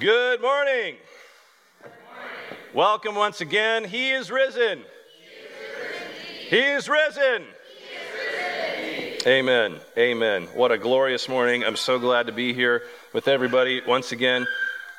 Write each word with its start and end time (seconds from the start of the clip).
Good 0.00 0.42
morning. 0.42 0.96
Welcome 2.74 3.14
once 3.14 3.40
again. 3.40 3.84
He 3.84 4.10
is 4.10 4.28
risen. 4.28 4.82
He 6.48 6.58
is 6.58 6.88
risen. 6.88 7.44
Amen. 9.24 9.76
Amen. 9.96 10.48
What 10.54 10.72
a 10.72 10.78
glorious 10.78 11.28
morning. 11.28 11.62
I'm 11.64 11.76
so 11.76 12.00
glad 12.00 12.26
to 12.26 12.32
be 12.32 12.52
here 12.52 12.82
with 13.12 13.28
everybody 13.28 13.82
once 13.86 14.10
again. 14.10 14.48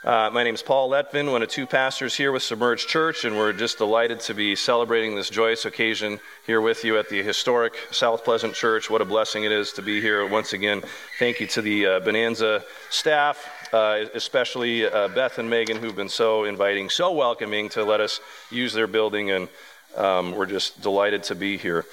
Uh, 0.05 0.29
my 0.31 0.43
name 0.43 0.53
is 0.53 0.61
Paul 0.61 0.91
Letvin, 0.91 1.31
one 1.31 1.41
of 1.41 1.49
two 1.49 1.65
pastors 1.65 2.15
here 2.15 2.31
with 2.31 2.43
Submerged 2.43 2.87
Church, 2.87 3.25
and 3.25 3.35
we're 3.35 3.51
just 3.53 3.79
delighted 3.79 4.19
to 4.19 4.35
be 4.35 4.55
celebrating 4.55 5.15
this 5.15 5.31
joyous 5.31 5.65
occasion 5.65 6.19
here 6.45 6.61
with 6.61 6.83
you 6.83 6.99
at 6.99 7.09
the 7.09 7.23
historic 7.23 7.73
South 7.89 8.23
Pleasant 8.23 8.53
Church. 8.53 8.87
What 8.87 9.01
a 9.01 9.05
blessing 9.05 9.45
it 9.45 9.51
is 9.51 9.73
to 9.73 9.81
be 9.81 9.99
here 9.99 10.23
once 10.27 10.53
again. 10.53 10.83
Thank 11.17 11.39
you 11.39 11.47
to 11.47 11.61
the 11.63 11.85
uh, 11.87 11.99
Bonanza 12.01 12.63
staff, 12.91 13.49
uh, 13.73 14.05
especially 14.13 14.85
uh, 14.85 15.07
Beth 15.09 15.37
and 15.39 15.49
Megan, 15.49 15.77
who've 15.77 15.95
been 15.95 16.09
so 16.09 16.43
inviting, 16.43 16.89
so 16.89 17.11
welcoming 17.11 17.69
to 17.69 17.83
let 17.83 17.99
us 17.99 18.19
use 18.51 18.73
their 18.73 18.87
building, 18.87 19.31
and 19.31 19.47
um, 19.95 20.31
we're 20.33 20.45
just 20.45 20.81
delighted 20.81 21.23
to 21.23 21.35
be 21.35 21.57
here. 21.57 21.85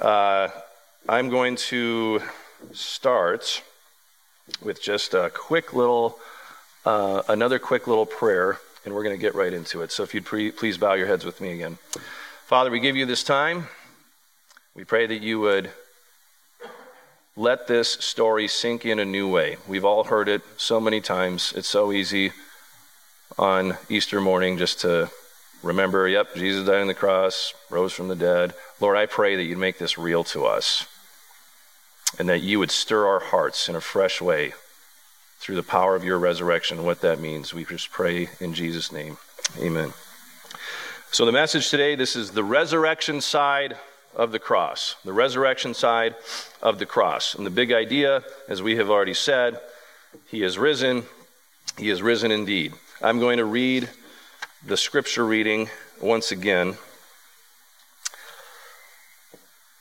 Uh, 0.00 0.48
I'm 1.08 1.28
going 1.28 1.56
to 1.56 2.22
start 2.72 3.62
with 4.62 4.82
just 4.82 5.14
a 5.14 5.30
quick 5.34 5.72
little 5.72 6.18
uh, 6.84 7.22
another 7.28 7.58
quick 7.58 7.86
little 7.88 8.06
prayer, 8.06 8.58
and 8.84 8.94
we're 8.94 9.02
going 9.02 9.16
to 9.16 9.20
get 9.20 9.34
right 9.34 9.52
into 9.52 9.82
it. 9.82 9.90
So 9.90 10.04
if 10.04 10.14
you'd 10.14 10.24
pre- 10.24 10.52
please 10.52 10.78
bow 10.78 10.94
your 10.94 11.08
heads 11.08 11.24
with 11.24 11.40
me 11.40 11.52
again. 11.52 11.78
Father, 12.46 12.70
we 12.70 12.78
give 12.78 12.94
you 12.94 13.06
this 13.06 13.24
time. 13.24 13.66
We 14.74 14.84
pray 14.84 15.06
that 15.06 15.20
you 15.20 15.40
would 15.40 15.70
let 17.36 17.66
this 17.66 17.90
story 17.90 18.48
sink 18.48 18.86
in 18.86 18.98
a 18.98 19.04
new 19.04 19.28
way. 19.28 19.58
We've 19.68 19.84
all 19.84 20.04
heard 20.04 20.28
it 20.28 20.40
so 20.56 20.80
many 20.80 21.02
times. 21.02 21.52
It's 21.54 21.68
so 21.68 21.92
easy 21.92 22.32
on 23.38 23.76
Easter 23.90 24.22
morning 24.22 24.56
just 24.56 24.80
to 24.80 25.10
remember, 25.62 26.08
yep, 26.08 26.34
Jesus 26.34 26.66
died 26.66 26.80
on 26.80 26.86
the 26.86 26.94
cross, 26.94 27.52
rose 27.68 27.92
from 27.92 28.08
the 28.08 28.16
dead. 28.16 28.54
Lord, 28.80 28.96
I 28.96 29.04
pray 29.04 29.36
that 29.36 29.44
you'd 29.44 29.58
make 29.58 29.76
this 29.78 29.98
real 29.98 30.24
to 30.24 30.46
us 30.46 30.86
and 32.18 32.26
that 32.30 32.40
you 32.40 32.58
would 32.58 32.70
stir 32.70 33.06
our 33.06 33.20
hearts 33.20 33.68
in 33.68 33.76
a 33.76 33.80
fresh 33.82 34.22
way 34.22 34.54
through 35.38 35.56
the 35.56 35.62
power 35.62 35.94
of 35.94 36.04
your 36.04 36.18
resurrection. 36.18 36.78
and 36.78 36.86
What 36.86 37.02
that 37.02 37.20
means, 37.20 37.52
we 37.52 37.66
just 37.66 37.90
pray 37.90 38.30
in 38.40 38.54
Jesus' 38.54 38.90
name. 38.90 39.18
Amen. 39.60 39.92
So, 41.10 41.26
the 41.26 41.32
message 41.32 41.68
today 41.68 41.94
this 41.94 42.16
is 42.16 42.30
the 42.30 42.44
resurrection 42.44 43.20
side 43.20 43.76
of 44.16 44.32
the 44.32 44.38
cross. 44.38 44.96
The 45.04 45.12
resurrection 45.12 45.74
side 45.74 46.16
of 46.62 46.78
the 46.78 46.86
cross. 46.86 47.34
And 47.34 47.46
the 47.46 47.50
big 47.50 47.70
idea, 47.70 48.24
as 48.48 48.62
we 48.62 48.76
have 48.76 48.90
already 48.90 49.14
said, 49.14 49.60
he 50.26 50.42
is 50.42 50.58
risen. 50.58 51.04
He 51.78 51.90
is 51.90 52.02
risen 52.02 52.32
indeed. 52.32 52.72
I'm 53.02 53.20
going 53.20 53.36
to 53.36 53.44
read 53.44 53.90
the 54.66 54.76
scripture 54.76 55.24
reading 55.24 55.68
once 56.00 56.32
again. 56.32 56.76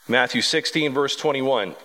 Matthew 0.08 0.42
16, 0.42 0.94
verse 0.94 1.16
21. 1.16 1.76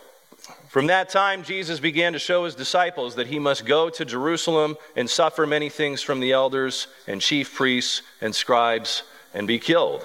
From 0.68 0.88
that 0.88 1.08
time, 1.08 1.42
Jesus 1.42 1.80
began 1.80 2.12
to 2.12 2.18
show 2.18 2.44
his 2.44 2.54
disciples 2.54 3.14
that 3.14 3.28
he 3.28 3.38
must 3.38 3.64
go 3.64 3.88
to 3.90 4.04
Jerusalem 4.04 4.76
and 4.94 5.08
suffer 5.08 5.46
many 5.46 5.68
things 5.68 6.02
from 6.02 6.20
the 6.20 6.32
elders 6.32 6.86
and 7.06 7.20
chief 7.20 7.54
priests 7.54 8.02
and 8.20 8.34
scribes 8.34 9.02
and 9.32 9.46
be 9.48 9.58
killed, 9.58 10.04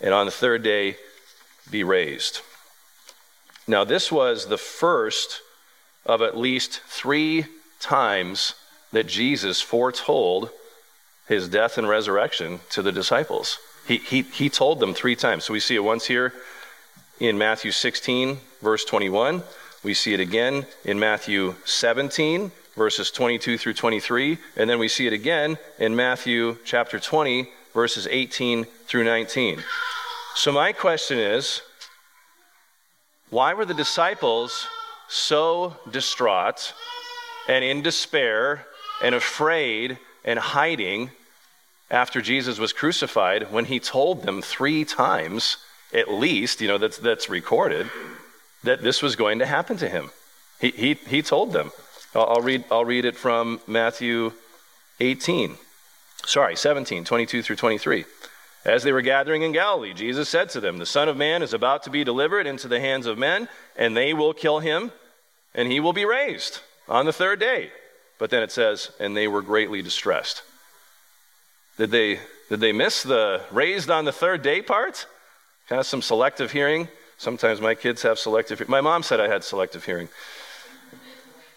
and 0.00 0.14
on 0.14 0.26
the 0.26 0.32
third 0.32 0.62
day 0.62 0.96
be 1.70 1.84
raised. 1.84 2.40
Now, 3.66 3.84
this 3.84 4.10
was 4.10 4.46
the 4.46 4.58
first 4.58 5.42
of 6.06 6.22
at 6.22 6.36
least 6.36 6.80
three 6.86 7.44
times 7.80 8.54
that 8.92 9.06
Jesus 9.06 9.60
foretold 9.60 10.50
his 11.28 11.48
death 11.48 11.76
and 11.76 11.88
resurrection 11.88 12.60
to 12.70 12.80
the 12.80 12.92
disciples. 12.92 13.58
He, 13.86 13.98
he, 13.98 14.22
he 14.22 14.48
told 14.48 14.80
them 14.80 14.94
three 14.94 15.14
times. 15.14 15.44
So 15.44 15.52
we 15.52 15.60
see 15.60 15.74
it 15.74 15.84
once 15.84 16.06
here 16.06 16.32
in 17.20 17.36
Matthew 17.36 17.70
16, 17.70 18.38
verse 18.62 18.84
21. 18.84 19.42
We 19.84 19.94
see 19.94 20.14
it 20.14 20.20
again 20.20 20.66
in 20.84 20.98
Matthew 20.98 21.54
17, 21.64 22.50
verses 22.76 23.10
22 23.10 23.58
through 23.58 23.74
23, 23.74 24.38
and 24.56 24.68
then 24.68 24.78
we 24.78 24.88
see 24.88 25.06
it 25.06 25.12
again 25.12 25.58
in 25.78 25.94
Matthew 25.94 26.56
chapter 26.64 26.98
20, 26.98 27.48
verses 27.74 28.08
18 28.10 28.64
through 28.86 29.04
19. 29.04 29.62
So, 30.38 30.52
my 30.52 30.72
question 30.72 31.18
is 31.18 31.62
why 33.28 33.54
were 33.54 33.64
the 33.64 33.74
disciples 33.74 34.68
so 35.08 35.76
distraught 35.90 36.74
and 37.48 37.64
in 37.64 37.82
despair 37.82 38.64
and 39.02 39.16
afraid 39.16 39.98
and 40.24 40.38
hiding 40.38 41.10
after 41.90 42.22
Jesus 42.22 42.56
was 42.56 42.72
crucified 42.72 43.50
when 43.50 43.64
he 43.64 43.80
told 43.80 44.22
them 44.22 44.40
three 44.40 44.84
times, 44.84 45.56
at 45.92 46.08
least, 46.08 46.60
you 46.60 46.68
know, 46.68 46.78
that's, 46.78 46.98
that's 46.98 47.28
recorded, 47.28 47.90
that 48.62 48.80
this 48.80 49.02
was 49.02 49.16
going 49.16 49.40
to 49.40 49.46
happen 49.46 49.76
to 49.78 49.88
him. 49.88 50.10
He, 50.60 50.70
he, 50.70 50.94
he 50.94 51.20
told 51.20 51.52
them. 51.52 51.72
I'll, 52.14 52.42
read, 52.42 52.62
I'll 52.70 52.84
read 52.84 53.06
it 53.06 53.16
from 53.16 53.60
Matthew 53.66 54.34
18. 55.00 55.56
Sorry, 56.26 56.54
17, 56.54 57.04
22 57.04 57.42
through 57.42 57.56
23. 57.56 58.04
As 58.64 58.82
they 58.82 58.92
were 58.92 59.02
gathering 59.02 59.42
in 59.42 59.52
Galilee, 59.52 59.94
Jesus 59.94 60.28
said 60.28 60.50
to 60.50 60.60
them, 60.60 60.78
The 60.78 60.86
Son 60.86 61.08
of 61.08 61.16
Man 61.16 61.42
is 61.42 61.54
about 61.54 61.84
to 61.84 61.90
be 61.90 62.04
delivered 62.04 62.46
into 62.46 62.68
the 62.68 62.80
hands 62.80 63.06
of 63.06 63.16
men, 63.16 63.48
and 63.76 63.96
they 63.96 64.12
will 64.12 64.34
kill 64.34 64.58
him, 64.58 64.92
and 65.54 65.70
he 65.70 65.80
will 65.80 65.92
be 65.92 66.04
raised 66.04 66.60
on 66.88 67.06
the 67.06 67.12
third 67.12 67.40
day. 67.40 67.70
But 68.18 68.30
then 68.30 68.42
it 68.42 68.50
says, 68.50 68.90
And 68.98 69.16
they 69.16 69.28
were 69.28 69.42
greatly 69.42 69.80
distressed. 69.80 70.42
Did 71.76 71.92
they, 71.92 72.18
did 72.48 72.60
they 72.60 72.72
miss 72.72 73.04
the 73.04 73.42
raised 73.52 73.90
on 73.90 74.04
the 74.04 74.12
third 74.12 74.42
day 74.42 74.60
part? 74.60 75.06
Kind 75.68 75.80
of 75.80 75.86
some 75.86 76.02
selective 76.02 76.50
hearing. 76.50 76.88
Sometimes 77.16 77.60
my 77.60 77.74
kids 77.74 78.02
have 78.02 78.18
selective 78.18 78.68
My 78.68 78.80
mom 78.80 79.02
said 79.02 79.20
I 79.20 79.28
had 79.28 79.44
selective 79.44 79.84
hearing. 79.84 80.08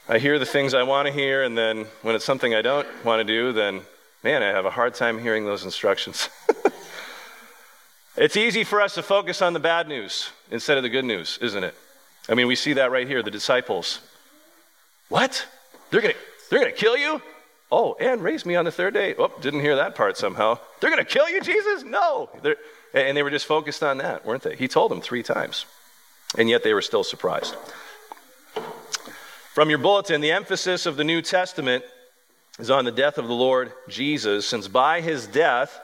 I 0.07 0.19
hear 0.19 0.37
the 0.37 0.45
things 0.45 0.73
I 0.73 0.83
want 0.83 1.07
to 1.07 1.13
hear, 1.13 1.43
and 1.43 1.57
then 1.57 1.85
when 2.01 2.15
it's 2.15 2.25
something 2.25 2.53
I 2.53 2.61
don't 2.61 2.87
want 3.05 3.19
to 3.19 3.23
do, 3.23 3.53
then 3.53 3.81
man, 4.23 4.43
I 4.43 4.47
have 4.47 4.65
a 4.65 4.71
hard 4.71 4.93
time 4.93 5.19
hearing 5.19 5.45
those 5.45 5.63
instructions. 5.63 6.29
it's 8.15 8.37
easy 8.37 8.63
for 8.63 8.81
us 8.81 8.95
to 8.95 9.03
focus 9.03 9.41
on 9.41 9.53
the 9.53 9.59
bad 9.59 9.87
news 9.87 10.29
instead 10.49 10.77
of 10.77 10.83
the 10.83 10.89
good 10.89 11.05
news, 11.05 11.37
isn't 11.41 11.63
it? 11.63 11.75
I 12.29 12.33
mean, 12.33 12.47
we 12.47 12.55
see 12.55 12.73
that 12.73 12.91
right 12.91 13.07
here 13.07 13.23
the 13.23 13.31
disciples. 13.31 13.99
What? 15.09 15.45
They're 15.89 16.01
going 16.01 16.13
to 16.13 16.19
they're 16.49 16.59
going 16.59 16.71
to 16.71 16.77
kill 16.77 16.97
you? 16.97 17.21
Oh, 17.71 17.95
and 17.99 18.21
raise 18.21 18.45
me 18.45 18.57
on 18.57 18.65
the 18.65 18.71
third 18.71 18.93
day. 18.93 19.15
Oh, 19.17 19.31
didn't 19.39 19.61
hear 19.61 19.77
that 19.77 19.95
part 19.95 20.17
somehow. 20.17 20.59
They're 20.79 20.89
going 20.89 21.03
to 21.03 21.09
kill 21.09 21.29
you, 21.29 21.39
Jesus? 21.39 21.83
No. 21.83 22.29
They're, 22.41 22.57
and 22.93 23.15
they 23.15 23.23
were 23.23 23.29
just 23.29 23.45
focused 23.45 23.81
on 23.81 23.99
that, 23.99 24.25
weren't 24.25 24.43
they? 24.43 24.57
He 24.57 24.67
told 24.67 24.91
them 24.91 24.99
three 24.99 25.23
times. 25.23 25.65
And 26.37 26.49
yet 26.49 26.63
they 26.63 26.73
were 26.73 26.81
still 26.81 27.05
surprised. 27.05 27.55
From 29.53 29.69
your 29.69 29.79
bulletin, 29.79 30.19
the 30.19 30.31
emphasis 30.31 30.85
of 30.85 30.97
the 30.97 31.05
New 31.05 31.21
Testament 31.21 31.85
is 32.59 32.69
on 32.69 32.83
the 32.83 32.91
death 32.91 33.17
of 33.17 33.27
the 33.27 33.33
Lord 33.33 33.71
Jesus, 33.87 34.45
since 34.45 34.67
by 34.67 34.99
his 34.99 35.25
death 35.25 35.79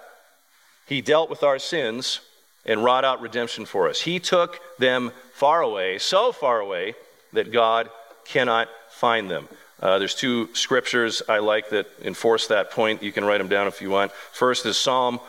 he 0.88 1.02
dealt 1.02 1.30
with 1.30 1.44
our 1.44 1.60
sins 1.60 2.22
and 2.66 2.84
wrought 2.84 3.06
out 3.06 3.22
redemption 3.22 3.66
for 3.66 3.88
us. 3.88 4.02
He 4.02 4.20
took 4.20 4.60
them 4.80 5.12
far 5.34 5.62
away, 5.62 6.00
so 6.00 6.32
far 6.32 6.60
away 6.60 6.96
that 7.34 7.52
God 7.52 7.90
cannot 8.26 8.68
find 8.90 9.30
them. 9.30 9.48
Uh, 9.80 10.00
there's 10.00 10.16
two 10.16 10.50
scriptures 10.54 11.22
I 11.30 11.38
like 11.38 11.70
that 11.70 11.88
enforce 12.02 12.48
that 12.48 12.72
point. 12.72 13.04
You 13.04 13.12
can 13.12 13.24
write 13.24 13.38
them 13.38 13.48
down 13.48 13.68
if 13.68 13.82
you 13.82 13.92
want. 13.92 14.12
First 14.32 14.66
is 14.66 14.78
Psalm 14.78 15.20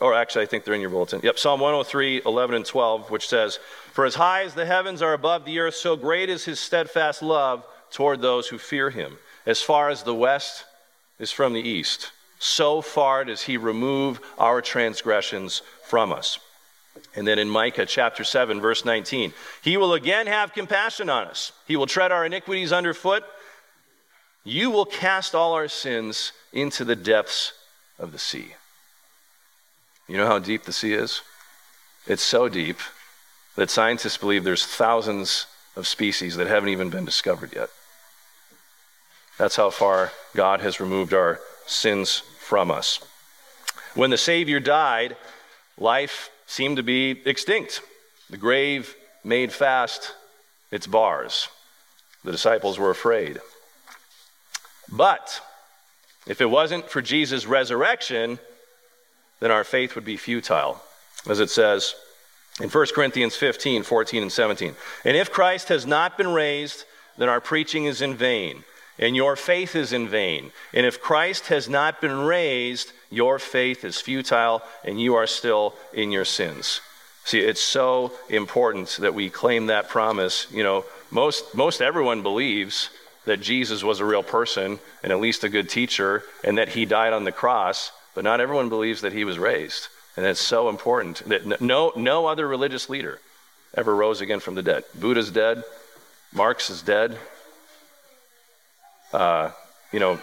or 0.00 0.14
actually, 0.14 0.42
I 0.42 0.46
think 0.46 0.64
they're 0.64 0.74
in 0.74 0.80
your 0.80 0.90
bulletin. 0.90 1.20
Yep, 1.22 1.38
Psalm 1.38 1.60
103, 1.60 2.22
11 2.24 2.56
and 2.56 2.64
12, 2.64 3.10
which 3.10 3.28
says, 3.28 3.58
For 3.92 4.04
as 4.04 4.14
high 4.14 4.44
as 4.44 4.54
the 4.54 4.66
heavens 4.66 5.02
are 5.02 5.12
above 5.12 5.44
the 5.44 5.58
earth, 5.58 5.74
so 5.74 5.96
great 5.96 6.28
is 6.28 6.44
his 6.44 6.60
steadfast 6.60 7.22
love 7.22 7.64
toward 7.90 8.20
those 8.20 8.48
who 8.48 8.58
fear 8.58 8.90
him. 8.90 9.18
As 9.44 9.60
far 9.60 9.88
as 9.88 10.02
the 10.02 10.14
west 10.14 10.64
is 11.18 11.32
from 11.32 11.52
the 11.52 11.60
east, 11.60 12.12
so 12.38 12.80
far 12.80 13.24
does 13.24 13.42
he 13.42 13.56
remove 13.56 14.20
our 14.38 14.60
transgressions 14.62 15.62
from 15.84 16.12
us. 16.12 16.38
And 17.14 17.26
then 17.26 17.38
in 17.38 17.48
Micah 17.48 17.86
chapter 17.86 18.24
7, 18.24 18.60
verse 18.60 18.84
19, 18.84 19.32
he 19.62 19.76
will 19.76 19.94
again 19.94 20.26
have 20.26 20.52
compassion 20.52 21.08
on 21.08 21.26
us. 21.26 21.52
He 21.66 21.76
will 21.76 21.86
tread 21.86 22.12
our 22.12 22.24
iniquities 22.24 22.72
underfoot. 22.72 23.24
You 24.44 24.70
will 24.70 24.84
cast 24.84 25.34
all 25.34 25.54
our 25.54 25.68
sins 25.68 26.32
into 26.52 26.84
the 26.84 26.96
depths 26.96 27.52
of 27.98 28.12
the 28.12 28.18
sea. 28.18 28.54
You 30.06 30.16
know 30.16 30.26
how 30.26 30.38
deep 30.38 30.64
the 30.64 30.72
sea 30.72 30.94
is? 30.94 31.22
It's 32.06 32.22
so 32.22 32.48
deep 32.48 32.78
that 33.56 33.70
scientists 33.70 34.16
believe 34.16 34.44
there's 34.44 34.64
thousands 34.64 35.46
of 35.76 35.86
species 35.86 36.36
that 36.36 36.46
haven't 36.46 36.70
even 36.70 36.90
been 36.90 37.04
discovered 37.04 37.54
yet. 37.54 37.68
That's 39.38 39.56
how 39.56 39.70
far 39.70 40.12
God 40.34 40.60
has 40.60 40.80
removed 40.80 41.12
our 41.12 41.40
sins 41.68 42.22
from 42.40 42.70
us. 42.70 43.00
When 43.94 44.10
the 44.10 44.18
Savior 44.18 44.60
died, 44.60 45.16
life 45.76 46.30
seemed 46.46 46.76
to 46.78 46.82
be 46.82 47.22
extinct. 47.24 47.82
The 48.30 48.36
grave 48.36 48.94
made 49.24 49.52
fast 49.52 50.14
its 50.70 50.86
bars. 50.86 51.48
The 52.24 52.32
disciples 52.32 52.78
were 52.78 52.90
afraid. 52.90 53.40
But 54.90 55.40
If 56.28 56.42
it 56.42 56.50
wasn't 56.50 56.90
for 56.90 57.00
Jesus' 57.00 57.46
resurrection, 57.46 58.38
then 59.40 59.50
our 59.50 59.64
faith 59.64 59.94
would 59.94 60.04
be 60.04 60.18
futile, 60.18 60.80
as 61.28 61.40
it 61.40 61.48
says 61.48 61.94
in 62.60 62.68
1 62.68 62.86
Corinthians 62.94 63.34
15, 63.34 63.82
14, 63.82 64.22
and 64.22 64.32
17. 64.32 64.74
And 65.04 65.16
if 65.16 65.32
Christ 65.32 65.68
has 65.68 65.86
not 65.86 66.18
been 66.18 66.28
raised, 66.34 66.84
then 67.16 67.30
our 67.30 67.40
preaching 67.40 67.86
is 67.86 68.02
in 68.02 68.14
vain, 68.14 68.64
and 68.98 69.14
your 69.14 69.36
faith 69.36 69.76
is 69.76 69.92
in 69.92 70.08
vain. 70.08 70.50
And 70.72 70.84
if 70.84 71.00
Christ 71.00 71.48
has 71.48 71.68
not 71.68 72.00
been 72.00 72.18
raised, 72.18 72.92
your 73.10 73.38
faith 73.38 73.84
is 73.84 74.00
futile, 74.00 74.62
and 74.84 75.00
you 75.00 75.14
are 75.14 75.26
still 75.26 75.74
in 75.92 76.10
your 76.10 76.24
sins. 76.24 76.80
See, 77.24 77.40
it's 77.40 77.60
so 77.60 78.12
important 78.28 78.96
that 79.00 79.14
we 79.14 79.28
claim 79.28 79.66
that 79.66 79.88
promise. 79.88 80.46
You 80.50 80.64
know, 80.64 80.84
most, 81.10 81.54
most 81.54 81.82
everyone 81.82 82.22
believes 82.22 82.90
that 83.26 83.40
Jesus 83.40 83.84
was 83.84 84.00
a 84.00 84.04
real 84.04 84.22
person 84.22 84.78
and 85.02 85.12
at 85.12 85.20
least 85.20 85.44
a 85.44 85.50
good 85.50 85.68
teacher 85.68 86.22
and 86.42 86.56
that 86.56 86.70
he 86.70 86.86
died 86.86 87.12
on 87.12 87.24
the 87.24 87.32
cross, 87.32 87.92
but 88.14 88.24
not 88.24 88.40
everyone 88.40 88.70
believes 88.70 89.02
that 89.02 89.12
he 89.12 89.24
was 89.24 89.38
raised. 89.38 89.88
And 90.16 90.24
it's 90.24 90.40
so 90.40 90.68
important 90.68 91.18
that 91.28 91.60
no, 91.60 91.92
no 91.94 92.26
other 92.26 92.48
religious 92.48 92.88
leader 92.88 93.20
ever 93.74 93.94
rose 93.94 94.22
again 94.22 94.40
from 94.40 94.54
the 94.54 94.62
dead. 94.62 94.84
Buddha's 94.98 95.30
dead, 95.30 95.62
Marx 96.32 96.70
is 96.70 96.82
dead. 96.82 97.18
Uh, 99.12 99.50
you 99.92 100.00
know, 100.00 100.18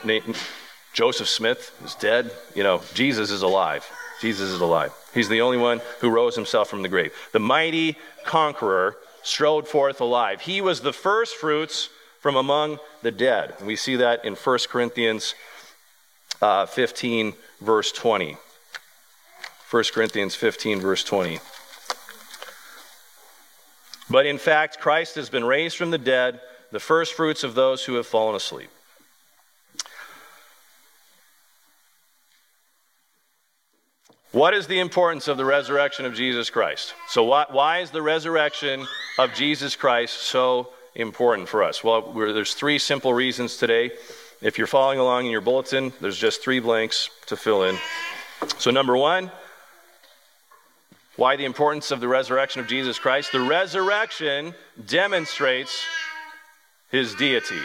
Joseph 0.93 1.27
Smith 1.27 1.75
is 1.83 1.95
dead. 1.95 2.31
You 2.55 2.63
know, 2.63 2.81
Jesus 2.93 3.31
is 3.31 3.41
alive. 3.41 3.89
Jesus 4.21 4.49
is 4.49 4.61
alive. 4.61 4.93
He's 5.13 5.29
the 5.29 5.41
only 5.41 5.57
one 5.57 5.81
who 5.99 6.09
rose 6.09 6.35
himself 6.35 6.69
from 6.69 6.81
the 6.81 6.89
grave. 6.89 7.13
The 7.31 7.39
mighty 7.39 7.97
conqueror 8.25 8.97
strode 9.23 9.67
forth 9.67 10.01
alive. 10.01 10.41
He 10.41 10.61
was 10.61 10.81
the 10.81 10.93
first 10.93 11.35
fruits 11.35 11.89
from 12.19 12.35
among 12.35 12.79
the 13.01 13.11
dead. 13.11 13.53
we 13.63 13.75
see 13.75 13.97
that 13.97 14.25
in 14.25 14.35
1 14.35 14.59
Corinthians 14.69 15.35
uh, 16.41 16.65
15, 16.65 17.33
verse 17.61 17.91
20. 17.91 18.37
1 19.69 19.83
Corinthians 19.93 20.35
15, 20.35 20.79
verse 20.79 21.03
20. 21.03 21.39
But 24.09 24.25
in 24.25 24.37
fact, 24.37 24.79
Christ 24.79 25.15
has 25.15 25.29
been 25.29 25.43
raised 25.43 25.77
from 25.77 25.91
the 25.91 25.97
dead, 25.97 26.39
the 26.71 26.79
first 26.79 27.13
fruits 27.13 27.43
of 27.43 27.55
those 27.55 27.85
who 27.85 27.95
have 27.95 28.07
fallen 28.07 28.35
asleep. 28.35 28.69
What 34.35 34.53
is 34.53 34.67
the 34.67 34.79
importance 34.79 35.29
of 35.29 35.37
the 35.37 35.45
resurrection 35.45 36.05
of 36.05 36.13
Jesus 36.13 36.49
Christ? 36.49 36.93
So, 37.07 37.23
why, 37.23 37.45
why 37.49 37.79
is 37.79 37.91
the 37.91 38.01
resurrection 38.01 38.85
of 39.17 39.33
Jesus 39.33 39.77
Christ 39.77 40.23
so 40.23 40.73
important 40.93 41.47
for 41.47 41.63
us? 41.63 41.85
Well, 41.85 42.11
there's 42.11 42.53
three 42.53 42.77
simple 42.77 43.13
reasons 43.13 43.55
today. 43.55 43.91
If 44.41 44.57
you're 44.57 44.67
following 44.67 44.99
along 44.99 45.23
in 45.23 45.31
your 45.31 45.39
bulletin, 45.39 45.93
there's 46.01 46.17
just 46.17 46.43
three 46.43 46.59
blanks 46.59 47.09
to 47.27 47.37
fill 47.37 47.63
in. 47.63 47.77
So, 48.57 48.71
number 48.71 48.97
one, 48.97 49.31
why 51.15 51.37
the 51.37 51.45
importance 51.45 51.91
of 51.91 52.01
the 52.01 52.09
resurrection 52.09 52.59
of 52.59 52.67
Jesus 52.67 52.99
Christ? 52.99 53.31
The 53.31 53.39
resurrection 53.39 54.53
demonstrates 54.85 55.81
his 56.91 57.15
deity. 57.15 57.61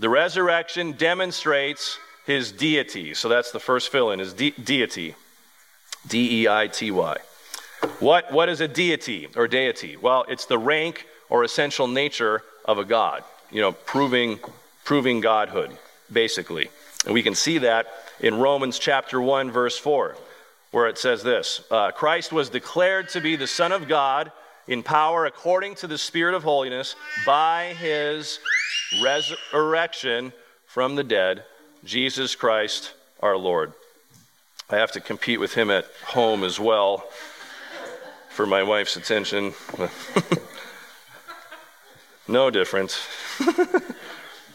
The 0.00 0.08
resurrection 0.08 0.94
demonstrates 0.98 1.96
his 2.26 2.50
deity. 2.50 3.14
So 3.14 3.28
that's 3.28 3.52
the 3.52 3.60
first 3.60 3.92
fill 3.92 4.10
in, 4.10 4.18
is 4.18 4.32
de- 4.32 4.50
deity. 4.50 5.14
D 6.08 6.42
E 6.42 6.48
I 6.48 6.68
T 6.68 6.90
Y. 6.90 7.16
What, 8.00 8.32
what 8.32 8.48
is 8.48 8.60
a 8.60 8.68
deity 8.68 9.28
or 9.36 9.48
deity? 9.48 9.96
Well, 9.96 10.24
it's 10.28 10.46
the 10.46 10.58
rank 10.58 11.06
or 11.28 11.44
essential 11.44 11.86
nature 11.86 12.42
of 12.64 12.78
a 12.78 12.84
God, 12.84 13.22
you 13.50 13.60
know, 13.60 13.72
proving, 13.72 14.38
proving 14.84 15.20
godhood, 15.20 15.70
basically. 16.12 16.68
And 17.04 17.14
we 17.14 17.22
can 17.22 17.34
see 17.34 17.58
that 17.58 17.86
in 18.20 18.36
Romans 18.36 18.78
chapter 18.78 19.20
1, 19.20 19.50
verse 19.50 19.78
4 19.78 20.16
where 20.76 20.88
it 20.88 20.98
says 20.98 21.22
this 21.22 21.62
uh, 21.70 21.90
Christ 21.90 22.32
was 22.32 22.50
declared 22.50 23.08
to 23.08 23.20
be 23.22 23.34
the 23.34 23.46
Son 23.46 23.72
of 23.72 23.88
God 23.88 24.30
in 24.68 24.82
power 24.82 25.24
according 25.24 25.74
to 25.76 25.86
the 25.86 25.96
Spirit 25.96 26.34
of 26.34 26.42
holiness 26.42 26.94
by 27.24 27.74
his 27.78 28.38
resurrection 29.02 30.34
from 30.66 30.94
the 30.94 31.02
dead, 31.02 31.44
Jesus 31.84 32.34
Christ 32.34 32.92
our 33.20 33.38
Lord. 33.38 33.72
I 34.68 34.76
have 34.76 34.92
to 34.92 35.00
compete 35.00 35.40
with 35.40 35.54
him 35.54 35.70
at 35.70 35.86
home 36.06 36.44
as 36.44 36.58
well 36.58 37.04
for 38.30 38.46
my 38.46 38.62
wife's 38.62 38.96
attention. 38.96 39.54
no 42.28 42.50
difference. 42.50 43.06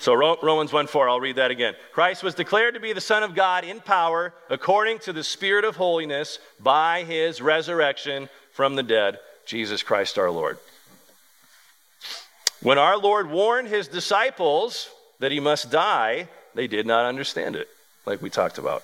So 0.01 0.15
Romans 0.15 0.73
1 0.73 0.87
4, 0.87 1.09
I'll 1.09 1.19
read 1.19 1.35
that 1.35 1.51
again. 1.51 1.75
Christ 1.91 2.23
was 2.23 2.33
declared 2.33 2.73
to 2.73 2.79
be 2.79 2.91
the 2.91 2.99
Son 2.99 3.21
of 3.21 3.35
God 3.35 3.63
in 3.63 3.79
power 3.79 4.33
according 4.49 4.97
to 4.99 5.13
the 5.13 5.23
Spirit 5.23 5.63
of 5.63 5.75
holiness 5.75 6.39
by 6.59 7.03
his 7.03 7.39
resurrection 7.39 8.27
from 8.51 8.75
the 8.75 8.81
dead, 8.81 9.19
Jesus 9.45 9.83
Christ 9.83 10.17
our 10.17 10.31
Lord. 10.31 10.57
When 12.63 12.79
our 12.79 12.97
Lord 12.97 13.29
warned 13.29 13.67
his 13.67 13.87
disciples 13.87 14.89
that 15.19 15.31
he 15.31 15.39
must 15.39 15.69
die, 15.69 16.29
they 16.55 16.65
did 16.65 16.87
not 16.87 17.05
understand 17.05 17.55
it, 17.55 17.69
like 18.07 18.23
we 18.23 18.31
talked 18.31 18.57
about. 18.57 18.81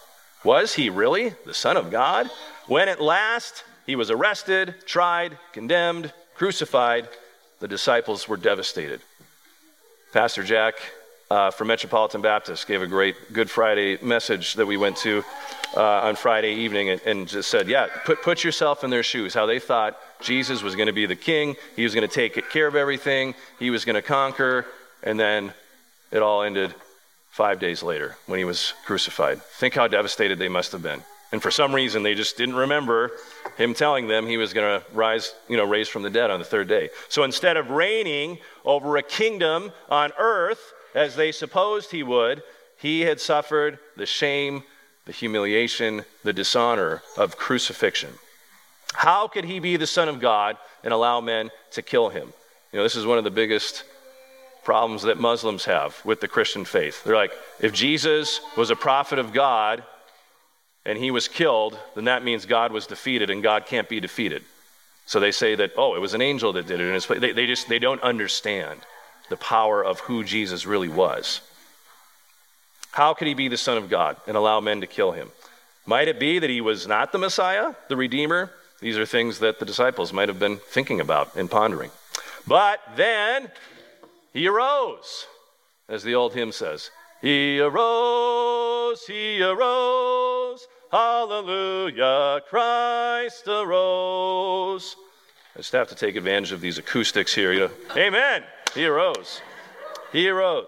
Was 0.48 0.76
he 0.76 0.90
really 0.90 1.34
the 1.46 1.54
Son 1.54 1.76
of 1.76 1.92
God? 1.92 2.30
When 2.68 2.88
at 2.88 3.02
last 3.02 3.66
he 3.86 3.98
was 3.98 4.10
arrested, 4.10 4.76
tried, 4.86 5.38
condemned, 5.52 6.14
crucified, 6.36 7.10
the 7.60 7.68
disciples 7.68 8.30
were 8.30 8.38
devastated. 8.38 9.02
Pastor 10.14 10.44
Jack 10.44 10.76
uh, 11.30 11.52
from 11.52 11.68
Metropolitan 11.68 12.22
Baptist 12.22 12.66
gave 12.66 12.82
a 12.82 12.88
great 12.88 13.18
Good 13.34 13.50
Friday 13.50 13.98
message 14.02 14.54
that 14.54 14.66
we 14.66 14.78
went 14.78 14.96
to 15.00 15.22
uh, 15.76 15.82
on 15.84 16.16
Friday 16.16 16.54
evening 16.54 16.92
and, 16.92 17.02
and, 17.02 17.28
just 17.28 17.50
said, 17.50 17.68
Yeah, 17.68 17.88
put, 18.06 18.22
put 18.22 18.46
yourself 18.46 18.86
in 18.86 18.90
their 18.90 19.04
shoes, 19.04 19.34
how 19.34 19.48
they 19.48 19.60
thought 19.60 20.00
Jesus 20.22 20.64
was 20.64 20.78
going 20.78 20.88
to 20.88 20.94
be 20.94 21.06
the 21.06 21.18
king, 21.18 21.58
he 21.76 21.84
was 21.84 21.94
going 21.94 22.08
to 22.08 22.14
take 22.14 22.50
care 22.50 22.68
of 22.68 22.76
everything, 22.78 23.36
he 23.60 23.70
was 23.70 23.84
going 23.84 23.98
to 23.98 24.02
conquer, 24.02 24.66
and 25.04 25.20
then 25.20 25.54
it 26.10 26.22
all 26.22 26.42
ended 26.42 26.74
five 27.38 27.60
days 27.60 27.84
later 27.84 28.18
when 28.26 28.40
he 28.40 28.46
was 28.46 28.74
crucified. 28.84 29.40
Think 29.44 29.76
how 29.76 29.88
devastated 29.88 30.40
they 30.40 30.50
must 30.50 30.72
have 30.72 30.82
been. 30.82 31.04
And 31.32 31.40
for 31.40 31.52
some 31.52 31.76
reason, 31.76 32.02
they 32.02 32.16
just 32.16 32.36
didn't 32.36 32.56
remember 32.56 33.12
him 33.58 33.76
telling 33.76 34.08
them 34.08 34.26
he 34.26 34.38
was 34.38 34.54
going 34.54 34.82
to 34.82 34.86
rise, 34.92 35.36
you 35.48 35.56
know, 35.56 35.64
raise 35.64 35.88
from 35.88 36.02
the 36.02 36.10
dead 36.10 36.32
on 36.32 36.40
the 36.40 36.46
third 36.46 36.68
day. 36.68 36.90
So 37.10 37.24
instead 37.24 37.56
of 37.56 37.70
reigning 37.70 38.40
over 38.66 38.98
a 38.98 39.04
kingdom 39.04 39.72
on 39.88 40.14
earth, 40.18 40.74
as 40.96 41.16
they 41.16 41.32
supposed 41.32 41.92
he 41.92 42.02
would, 42.02 42.42
he 42.76 43.02
had 43.02 43.22
suffered 43.22 43.78
the 43.96 44.08
shame, 44.08 44.64
the 45.06 45.12
humiliation, 45.12 46.06
the 46.24 46.34
dishonor 46.34 47.04
of 47.18 47.38
crucifixion. 47.38 48.14
How 48.94 49.28
could 49.28 49.46
he 49.46 49.60
be 49.60 49.78
the 49.78 49.86
Son 49.86 50.10
of 50.10 50.20
God 50.20 50.58
and 50.84 50.92
allow 50.92 51.22
men 51.22 51.52
to 51.74 51.84
kill 51.84 52.10
him? 52.10 52.34
You 52.72 52.80
know, 52.80 52.84
this 52.84 52.96
is 52.96 53.06
one 53.06 53.20
of 53.20 53.24
the 53.24 53.30
biggest 53.30 53.84
problems 54.68 55.04
that 55.04 55.18
Muslims 55.18 55.64
have 55.64 55.96
with 56.04 56.20
the 56.20 56.28
Christian 56.28 56.66
faith. 56.66 57.02
They're 57.06 57.16
like, 57.16 57.32
if 57.62 57.72
Jesus 57.72 58.42
was 58.58 58.70
a 58.70 58.76
prophet 58.76 59.18
of 59.18 59.32
God 59.32 59.82
and 60.86 60.98
he 60.98 61.10
was 61.10 61.30
killed, 61.30 61.80
then 61.96 62.04
that 62.04 62.22
means 62.22 62.46
God 62.46 62.74
was 62.74 62.86
defeated 62.86 63.30
and 63.30 63.42
God 63.42 63.66
can't 63.66 63.88
be 63.88 64.02
defeated. 64.02 64.44
So 65.06 65.22
they 65.22 65.32
say 65.32 65.56
that, 65.56 65.72
oh, 65.78 65.96
it 65.96 66.00
was 66.00 66.14
an 66.14 66.22
angel 66.22 66.52
that 66.52 66.68
did 66.68 66.82
it. 66.82 67.10
And 67.10 67.22
they, 67.22 67.32
they 67.32 67.48
just, 67.48 67.70
they 67.70 67.80
don't 67.80 68.04
understand 68.04 68.82
the 69.30 69.38
power 69.38 69.82
of 69.82 70.02
who 70.02 70.26
Jesus 70.26 70.66
really 70.66 70.90
was. 70.90 71.40
How 72.92 73.14
could 73.14 73.30
he 73.30 73.36
be 73.36 73.48
the 73.48 73.56
Son 73.56 73.78
of 73.78 73.90
God 73.90 74.18
and 74.28 74.36
allow 74.36 74.60
men 74.60 74.82
to 74.82 74.88
kill 74.88 75.14
him? 75.14 75.32
Might 75.86 76.10
it 76.10 76.20
be 76.20 76.40
that 76.40 76.50
he 76.50 76.60
was 76.60 76.86
not 76.86 77.14
the 77.14 77.20
Messiah, 77.20 77.74
the 77.88 77.96
Redeemer? 77.96 78.52
These 78.82 78.98
are 78.98 79.06
things 79.06 79.40
that 79.40 79.60
the 79.60 79.66
disciples 79.66 80.12
might 80.12 80.28
have 80.28 80.40
been 80.40 80.58
thinking 80.58 81.00
about 81.00 81.38
and 81.38 81.50
pondering. 81.50 81.92
But 82.46 82.82
then 82.98 83.50
he 84.38 84.48
arose, 84.48 85.26
as 85.90 86.04
the 86.04 86.14
old 86.14 86.32
hymn 86.32 86.52
says. 86.52 86.92
He 87.24 87.60
arose, 87.60 89.04
he 89.08 89.42
arose, 89.42 90.68
hallelujah, 90.92 92.42
Christ 92.48 93.48
arose. 93.48 94.96
I 95.56 95.58
just 95.58 95.72
have 95.72 95.88
to 95.88 95.96
take 95.96 96.16
advantage 96.16 96.52
of 96.52 96.62
these 96.62 96.78
acoustics 96.78 97.34
here. 97.34 97.52
You 97.52 97.60
know, 97.62 97.72
amen. 97.96 98.44
He 98.76 98.86
arose. 98.86 99.42
He 100.14 100.30
arose. 100.30 100.68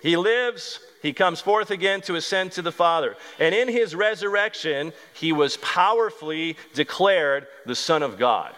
He 0.00 0.16
lives. 0.16 0.80
He 1.02 1.12
comes 1.12 1.42
forth 1.42 1.70
again 1.70 2.00
to 2.02 2.14
ascend 2.14 2.52
to 2.52 2.62
the 2.62 2.72
Father. 2.72 3.16
And 3.38 3.54
in 3.54 3.68
his 3.68 3.94
resurrection, 3.94 4.94
he 5.12 5.30
was 5.30 5.58
powerfully 5.58 6.56
declared 6.72 7.48
the 7.66 7.76
Son 7.76 8.02
of 8.02 8.16
God, 8.18 8.54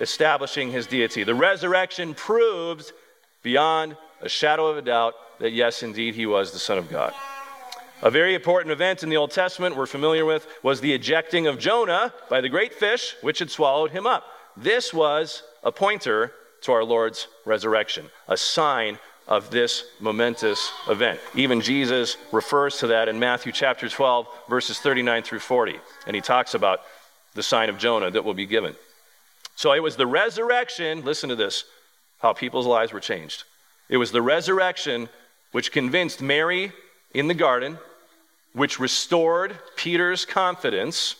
establishing 0.00 0.72
his 0.72 0.86
deity. 0.86 1.22
The 1.22 1.34
resurrection 1.34 2.14
proves 2.14 2.94
beyond 3.42 3.96
a 4.20 4.28
shadow 4.28 4.66
of 4.66 4.76
a 4.76 4.82
doubt 4.82 5.14
that 5.38 5.52
yes, 5.52 5.82
indeed, 5.82 6.14
he 6.14 6.26
was 6.26 6.52
the 6.52 6.58
Son 6.58 6.78
of 6.78 6.90
God. 6.90 7.12
A 8.02 8.10
very 8.10 8.34
important 8.34 8.72
event 8.72 9.02
in 9.02 9.08
the 9.08 9.16
Old 9.16 9.32
Testament 9.32 9.76
we're 9.76 9.86
familiar 9.86 10.24
with 10.24 10.46
was 10.62 10.80
the 10.80 10.92
ejecting 10.92 11.46
of 11.46 11.58
Jonah 11.58 12.12
by 12.30 12.40
the 12.40 12.48
great 12.48 12.74
fish, 12.74 13.16
which 13.22 13.40
had 13.40 13.50
swallowed 13.50 13.90
him 13.90 14.06
up. 14.06 14.24
This 14.56 14.94
was 14.94 15.42
a 15.64 15.72
pointer 15.72 16.32
to 16.62 16.72
our 16.72 16.84
Lord's 16.84 17.28
resurrection, 17.44 18.08
a 18.28 18.36
sign 18.36 18.98
of 19.26 19.50
this 19.50 19.84
momentous 20.00 20.72
event. 20.88 21.20
Even 21.34 21.60
Jesus 21.60 22.16
refers 22.32 22.78
to 22.78 22.86
that 22.88 23.08
in 23.08 23.18
Matthew 23.18 23.52
chapter 23.52 23.88
12, 23.88 24.26
verses 24.48 24.78
39 24.78 25.22
through 25.22 25.40
40. 25.40 25.78
And 26.06 26.16
he 26.16 26.22
talks 26.22 26.54
about 26.54 26.80
the 27.34 27.42
sign 27.42 27.68
of 27.68 27.78
Jonah 27.78 28.10
that 28.10 28.24
will 28.24 28.34
be 28.34 28.46
given. 28.46 28.74
So 29.54 29.72
it 29.72 29.82
was 29.82 29.96
the 29.96 30.06
resurrection, 30.06 31.04
listen 31.04 31.28
to 31.28 31.36
this, 31.36 31.64
how 32.18 32.32
people's 32.32 32.66
lives 32.66 32.92
were 32.92 33.00
changed. 33.00 33.44
It 33.88 33.96
was 33.96 34.12
the 34.12 34.22
resurrection 34.22 35.08
which 35.52 35.72
convinced 35.72 36.20
Mary 36.20 36.72
in 37.14 37.28
the 37.28 37.34
garden, 37.34 37.78
which 38.52 38.78
restored 38.78 39.58
Peter's 39.76 40.24
confidence 40.24 41.16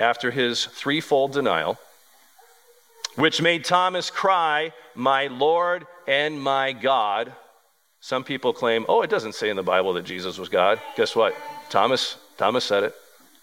after 0.00 0.30
his 0.30 0.64
threefold 0.66 1.32
denial, 1.32 1.78
which 3.16 3.42
made 3.42 3.64
Thomas 3.64 4.10
cry, 4.10 4.72
My 4.94 5.26
Lord 5.28 5.86
and 6.06 6.40
my 6.42 6.72
God. 6.72 7.32
Some 8.00 8.24
people 8.24 8.52
claim, 8.52 8.84
oh, 8.88 9.02
it 9.02 9.10
doesn't 9.10 9.36
say 9.36 9.48
in 9.48 9.56
the 9.56 9.62
Bible 9.62 9.92
that 9.92 10.04
Jesus 10.04 10.36
was 10.36 10.48
God. 10.48 10.80
Guess 10.96 11.14
what? 11.14 11.36
Thomas, 11.70 12.16
Thomas 12.36 12.64
said 12.64 12.82
it. 12.82 12.94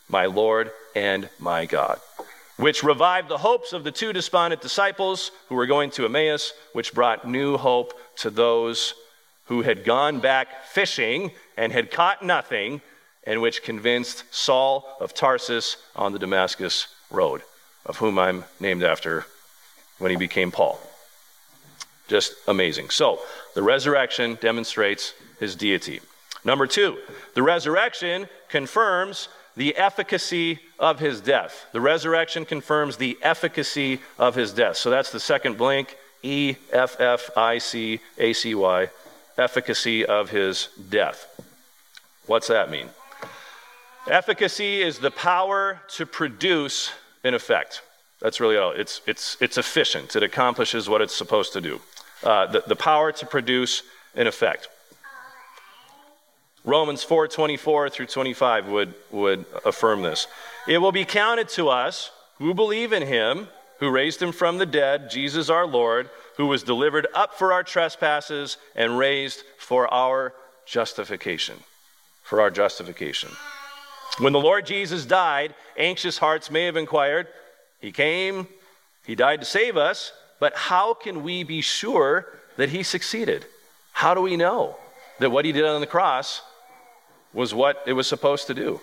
My 0.09 0.25
Lord 0.25 0.71
and 0.95 1.29
my 1.39 1.65
God. 1.65 2.01
Which 2.59 2.83
revived 2.83 3.29
the 3.29 3.37
hopes 3.37 3.71
of 3.71 3.85
the 3.85 3.91
two 3.91 4.11
despondent 4.11 4.61
disciples 4.61 5.31
who 5.47 5.55
were 5.55 5.65
going 5.65 5.91
to 5.91 6.03
Emmaus, 6.03 6.51
which 6.73 6.93
brought 6.93 7.25
new 7.25 7.55
hope 7.55 7.93
to 8.17 8.29
those 8.29 8.95
who 9.45 9.61
had 9.61 9.85
gone 9.85 10.19
back 10.19 10.65
fishing 10.65 11.31
and 11.55 11.71
had 11.71 11.89
caught 11.89 12.21
nothing, 12.21 12.81
and 13.23 13.41
which 13.41 13.63
convinced 13.63 14.25
Saul 14.29 14.97
of 14.99 15.13
Tarsus 15.13 15.77
on 15.95 16.11
the 16.11 16.19
Damascus 16.19 16.87
road, 17.09 17.43
of 17.85 17.95
whom 17.99 18.19
I'm 18.19 18.43
named 18.59 18.83
after 18.83 19.25
when 19.97 20.11
he 20.11 20.17
became 20.17 20.51
Paul. 20.51 20.81
Just 22.09 22.33
amazing. 22.45 22.89
So, 22.89 23.21
the 23.55 23.63
resurrection 23.63 24.37
demonstrates 24.41 25.13
his 25.39 25.55
deity. 25.55 26.01
Number 26.43 26.67
two, 26.67 26.97
the 27.35 27.43
resurrection 27.43 28.27
confirms 28.49 29.29
the 29.55 29.75
efficacy 29.75 30.59
of 30.79 30.99
his 30.99 31.21
death. 31.21 31.67
The 31.71 31.81
resurrection 31.81 32.45
confirms 32.45 32.97
the 32.97 33.17
efficacy 33.21 33.99
of 34.17 34.35
his 34.35 34.53
death. 34.53 34.77
So 34.77 34.89
that's 34.89 35.11
the 35.11 35.19
second 35.19 35.57
blank 35.57 35.97
E 36.23 36.55
F 36.71 36.99
F 36.99 37.29
I 37.37 37.57
C 37.57 37.99
A 38.17 38.33
C 38.33 38.55
Y, 38.55 38.89
efficacy 39.37 40.05
of 40.05 40.29
his 40.29 40.69
death. 40.89 41.25
What's 42.25 42.47
that 42.47 42.69
mean? 42.69 42.89
Efficacy 44.07 44.81
is 44.81 44.99
the 44.99 45.11
power 45.11 45.81
to 45.89 46.05
produce 46.05 46.91
an 47.23 47.33
effect. 47.33 47.81
That's 48.21 48.39
really 48.39 48.57
all. 48.57 48.71
It's, 48.71 49.01
it's, 49.07 49.37
it's 49.39 49.57
efficient, 49.57 50.15
it 50.15 50.23
accomplishes 50.23 50.89
what 50.89 51.01
it's 51.01 51.15
supposed 51.15 51.53
to 51.53 51.61
do. 51.61 51.79
Uh, 52.23 52.47
the, 52.47 52.63
the 52.67 52.75
power 52.75 53.11
to 53.13 53.25
produce 53.25 53.83
an 54.15 54.27
effect. 54.27 54.67
Romans 56.65 57.03
4 57.03 57.27
24 57.27 57.89
through 57.89 58.05
25 58.05 58.67
would, 58.67 58.93
would 59.11 59.45
affirm 59.65 60.01
this. 60.01 60.27
It 60.67 60.79
will 60.79 60.91
be 60.91 61.05
counted 61.05 61.49
to 61.49 61.69
us 61.69 62.11
who 62.37 62.53
believe 62.53 62.93
in 62.93 63.03
him, 63.03 63.47
who 63.79 63.89
raised 63.89 64.21
him 64.21 64.31
from 64.31 64.57
the 64.57 64.65
dead, 64.65 65.09
Jesus 65.09 65.49
our 65.49 65.65
Lord, 65.65 66.09
who 66.37 66.47
was 66.47 66.63
delivered 66.63 67.07
up 67.13 67.35
for 67.35 67.53
our 67.53 67.63
trespasses 67.63 68.57
and 68.75 68.97
raised 68.97 69.43
for 69.57 69.93
our 69.93 70.33
justification. 70.65 71.57
For 72.23 72.41
our 72.41 72.51
justification. 72.51 73.31
When 74.19 74.33
the 74.33 74.39
Lord 74.39 74.65
Jesus 74.65 75.05
died, 75.05 75.55
anxious 75.77 76.17
hearts 76.17 76.51
may 76.51 76.65
have 76.65 76.77
inquired, 76.77 77.27
He 77.79 77.91
came, 77.91 78.47
He 79.05 79.15
died 79.15 79.39
to 79.39 79.45
save 79.45 79.77
us, 79.77 80.11
but 80.39 80.55
how 80.55 80.93
can 80.93 81.23
we 81.23 81.43
be 81.43 81.61
sure 81.61 82.27
that 82.57 82.69
He 82.69 82.83
succeeded? 82.83 83.45
How 83.93 84.13
do 84.13 84.21
we 84.21 84.37
know 84.37 84.77
that 85.19 85.31
what 85.31 85.45
He 85.45 85.51
did 85.51 85.65
on 85.65 85.81
the 85.81 85.87
cross 85.87 86.41
was 87.33 87.53
what 87.53 87.83
it 87.85 87.93
was 87.93 88.07
supposed 88.07 88.47
to 88.47 88.53
do? 88.53 88.81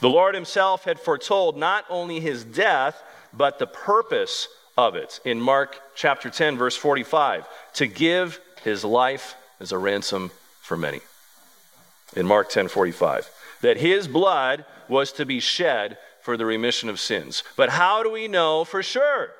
The 0.00 0.08
Lord 0.08 0.34
Himself 0.34 0.84
had 0.84 1.00
foretold 1.00 1.56
not 1.56 1.84
only 1.88 2.20
His 2.20 2.44
death, 2.44 3.02
but 3.32 3.58
the 3.58 3.66
purpose 3.66 4.48
of 4.76 4.94
it 4.94 5.20
in 5.24 5.40
Mark 5.40 5.80
chapter 5.94 6.30
10, 6.30 6.56
verse 6.56 6.76
45 6.76 7.46
to 7.74 7.86
give 7.86 8.40
His 8.62 8.84
life 8.84 9.34
as 9.60 9.72
a 9.72 9.78
ransom 9.78 10.30
for 10.62 10.76
many. 10.76 11.00
In 12.16 12.26
Mark 12.26 12.48
10 12.48 12.68
45 12.68 13.30
that 13.60 13.78
his 13.78 14.08
blood 14.08 14.64
was 14.88 15.12
to 15.12 15.26
be 15.26 15.40
shed 15.40 15.98
for 16.22 16.36
the 16.36 16.46
remission 16.46 16.88
of 16.88 17.00
sins. 17.00 17.42
But 17.56 17.70
how 17.70 18.02
do 18.02 18.10
we 18.10 18.28
know 18.28 18.64
for 18.64 18.82
sure? 18.82 19.30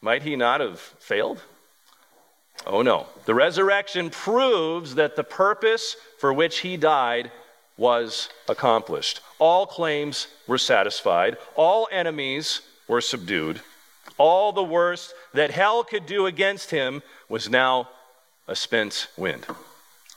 Might 0.00 0.22
he 0.22 0.36
not 0.36 0.60
have 0.60 0.80
failed? 0.80 1.42
Oh 2.66 2.82
no. 2.82 3.06
The 3.24 3.34
resurrection 3.34 4.10
proves 4.10 4.94
that 4.96 5.16
the 5.16 5.24
purpose 5.24 5.96
for 6.18 6.32
which 6.32 6.58
he 6.58 6.76
died 6.76 7.30
was 7.76 8.28
accomplished. 8.48 9.20
All 9.38 9.66
claims 9.66 10.26
were 10.46 10.58
satisfied, 10.58 11.36
all 11.54 11.88
enemies 11.90 12.60
were 12.86 13.00
subdued. 13.00 13.60
All 14.18 14.52
the 14.52 14.62
worst 14.62 15.14
that 15.32 15.50
hell 15.50 15.82
could 15.82 16.04
do 16.04 16.26
against 16.26 16.70
him 16.70 17.02
was 17.28 17.48
now 17.48 17.88
a 18.46 18.54
spent 18.54 19.08
wind. 19.16 19.46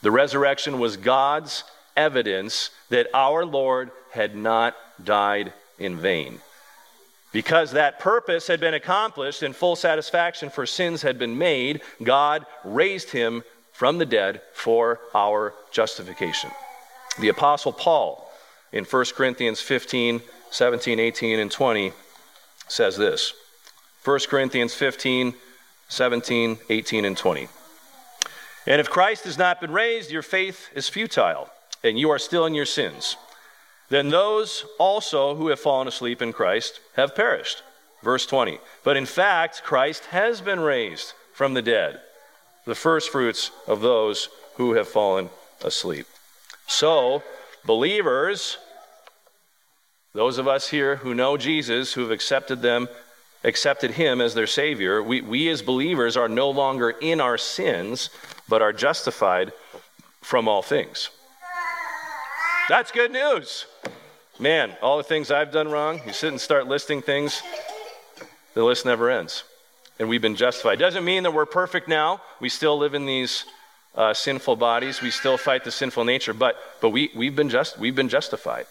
The 0.02 0.10
resurrection 0.10 0.78
was 0.78 0.98
God's 0.98 1.64
evidence 1.96 2.68
that 2.90 3.08
our 3.14 3.46
Lord 3.46 3.90
had 4.12 4.36
not 4.36 4.76
died 5.02 5.54
in 5.78 5.96
vain. 5.96 6.40
Because 7.34 7.72
that 7.72 7.98
purpose 7.98 8.46
had 8.46 8.60
been 8.60 8.74
accomplished 8.74 9.42
and 9.42 9.56
full 9.56 9.74
satisfaction 9.74 10.50
for 10.50 10.66
sins 10.66 11.02
had 11.02 11.18
been 11.18 11.36
made, 11.36 11.82
God 12.00 12.46
raised 12.62 13.10
him 13.10 13.42
from 13.72 13.98
the 13.98 14.06
dead 14.06 14.40
for 14.52 15.00
our 15.12 15.52
justification. 15.72 16.52
The 17.18 17.30
Apostle 17.30 17.72
Paul 17.72 18.30
in 18.70 18.84
1 18.84 19.04
Corinthians 19.16 19.60
15, 19.60 20.22
17, 20.52 21.00
18, 21.00 21.40
and 21.40 21.50
20 21.50 21.92
says 22.68 22.96
this 22.96 23.34
1 24.04 24.20
Corinthians 24.28 24.72
15, 24.72 25.34
17, 25.88 26.58
18, 26.70 27.04
and 27.04 27.16
20. 27.16 27.48
And 28.68 28.80
if 28.80 28.88
Christ 28.88 29.24
has 29.24 29.36
not 29.36 29.60
been 29.60 29.72
raised, 29.72 30.12
your 30.12 30.22
faith 30.22 30.68
is 30.72 30.88
futile 30.88 31.50
and 31.82 31.98
you 31.98 32.10
are 32.10 32.18
still 32.20 32.46
in 32.46 32.54
your 32.54 32.64
sins, 32.64 33.16
then 33.88 34.10
those 34.10 34.64
also 34.78 35.34
who 35.34 35.48
have 35.48 35.60
fallen 35.60 35.88
asleep 35.88 36.22
in 36.22 36.32
Christ 36.32 36.80
have 36.94 37.14
perished. 37.14 37.62
Verse 38.02 38.26
20. 38.26 38.58
But 38.82 38.96
in 38.96 39.06
fact, 39.06 39.62
Christ 39.62 40.06
has 40.06 40.40
been 40.40 40.60
raised 40.60 41.12
from 41.32 41.54
the 41.54 41.62
dead, 41.62 42.00
the 42.64 42.74
firstfruits 42.74 43.50
of 43.66 43.80
those 43.80 44.28
who 44.56 44.74
have 44.74 44.88
fallen 44.88 45.30
asleep. 45.62 46.06
So, 46.66 47.22
believers, 47.64 48.58
those 50.12 50.38
of 50.38 50.46
us 50.46 50.68
here 50.68 50.96
who 50.96 51.14
know 51.14 51.36
Jesus, 51.36 51.92
who 51.92 52.02
have 52.02 52.10
accepted 52.10 52.62
them, 52.62 52.88
accepted 53.42 53.92
him 53.92 54.20
as 54.20 54.34
their 54.34 54.46
Savior, 54.46 55.02
we, 55.02 55.20
we 55.20 55.48
as 55.48 55.60
believers 55.60 56.16
are 56.16 56.28
no 56.28 56.50
longer 56.50 56.90
in 56.90 57.20
our 57.20 57.36
sins, 57.36 58.10
but 58.48 58.62
are 58.62 58.72
justified 58.72 59.52
from 60.22 60.48
all 60.48 60.62
things. 60.62 61.10
That's 62.66 62.90
good 62.90 63.12
news. 63.12 63.66
Man, 64.38 64.74
all 64.80 64.96
the 64.96 65.02
things 65.02 65.30
I've 65.30 65.52
done 65.52 65.68
wrong, 65.68 66.00
you 66.06 66.14
sit 66.14 66.30
and 66.30 66.40
start 66.40 66.66
listing 66.66 67.02
things, 67.02 67.42
the 68.54 68.64
list 68.64 68.86
never 68.86 69.10
ends. 69.10 69.44
And 69.98 70.08
we've 70.08 70.22
been 70.22 70.34
justified. 70.34 70.78
Doesn't 70.78 71.04
mean 71.04 71.24
that 71.24 71.34
we're 71.34 71.44
perfect 71.44 71.88
now. 71.88 72.22
We 72.40 72.48
still 72.48 72.78
live 72.78 72.94
in 72.94 73.04
these 73.04 73.44
uh, 73.94 74.14
sinful 74.14 74.56
bodies. 74.56 75.02
We 75.02 75.10
still 75.10 75.36
fight 75.36 75.64
the 75.64 75.70
sinful 75.70 76.04
nature, 76.04 76.32
but, 76.32 76.56
but 76.80 76.88
we, 76.88 77.10
we've, 77.14 77.36
been 77.36 77.50
just, 77.50 77.78
we've 77.78 77.94
been 77.94 78.08
justified 78.08 78.66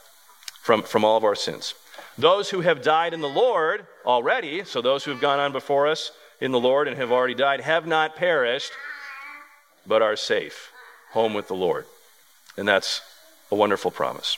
from, 0.64 0.82
from 0.82 1.06
all 1.06 1.16
of 1.16 1.24
our 1.24 1.36
sins. 1.36 1.76
Those 2.18 2.50
who 2.50 2.62
have 2.62 2.82
died 2.82 3.14
in 3.14 3.22
the 3.22 3.30
Lord 3.30 3.86
already, 4.08 4.64
so 4.66 4.82
those 4.82 5.04
who 5.04 5.12
have 5.12 5.22
gone 5.22 5.40
on 5.40 5.52
before 5.52 5.88
us 5.88 6.12
in 6.42 6.52
the 6.52 6.60
Lord 6.60 6.88
and 6.88 6.98
have 6.98 7.12
already 7.12 7.36
died, 7.36 7.62
have 7.62 7.86
not 7.86 8.16
perished, 8.16 8.72
but 9.86 10.02
are 10.02 10.16
safe, 10.16 10.72
home 11.12 11.36
with 11.36 11.48
the 11.48 11.56
Lord. 11.56 11.86
And 12.58 12.68
that's 12.68 13.02
a 13.54 13.56
wonderful 13.56 13.92
promise. 13.92 14.38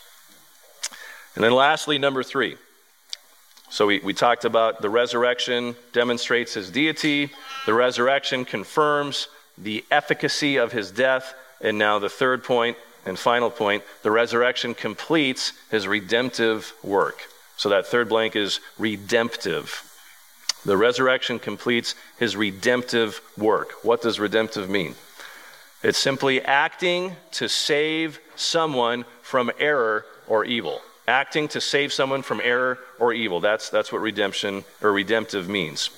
And 1.35 1.43
then 1.43 1.53
lastly, 1.53 1.97
number 1.97 2.21
three. 2.21 2.57
So 3.69 3.87
we, 3.87 3.99
we 3.99 4.13
talked 4.13 4.45
about 4.45 4.81
the 4.81 4.89
resurrection 4.89 5.75
demonstrates 5.91 6.53
his 6.53 6.69
deity, 6.69 7.31
the 7.65 7.73
resurrection 7.73 8.45
confirms 8.45 9.27
the 9.57 9.83
efficacy 9.89 10.57
of 10.57 10.71
his 10.71 10.91
death, 10.91 11.33
and 11.61 11.77
now 11.77 11.97
the 11.97 12.09
third 12.09 12.43
point 12.43 12.77
and 13.05 13.17
final 13.17 13.49
point 13.49 13.83
the 14.03 14.11
resurrection 14.11 14.73
completes 14.73 15.53
his 15.71 15.87
redemptive 15.87 16.73
work. 16.83 17.27
So 17.57 17.69
that 17.69 17.87
third 17.87 18.09
blank 18.09 18.35
is 18.35 18.59
redemptive. 18.77 19.81
The 20.65 20.77
resurrection 20.77 21.39
completes 21.39 21.95
his 22.19 22.35
redemptive 22.35 23.21
work. 23.37 23.71
What 23.83 24.01
does 24.01 24.19
redemptive 24.19 24.69
mean? 24.69 24.95
It's 25.85 25.99
simply 25.99 26.41
acting 26.41 27.15
to 27.33 27.47
save 27.47 28.19
someone 28.35 29.05
from 29.21 29.51
error 29.59 30.03
or 30.27 30.43
evil. 30.43 30.81
Acting 31.07 31.47
to 31.49 31.61
save 31.61 31.93
someone 31.93 32.23
from 32.23 32.41
error 32.43 32.79
or 32.97 33.13
evil. 33.13 33.39
That's, 33.39 33.69
that's 33.69 33.91
what 33.91 34.01
redemption 34.01 34.63
or 34.81 34.91
redemptive 34.91 35.47
means. 35.47 35.91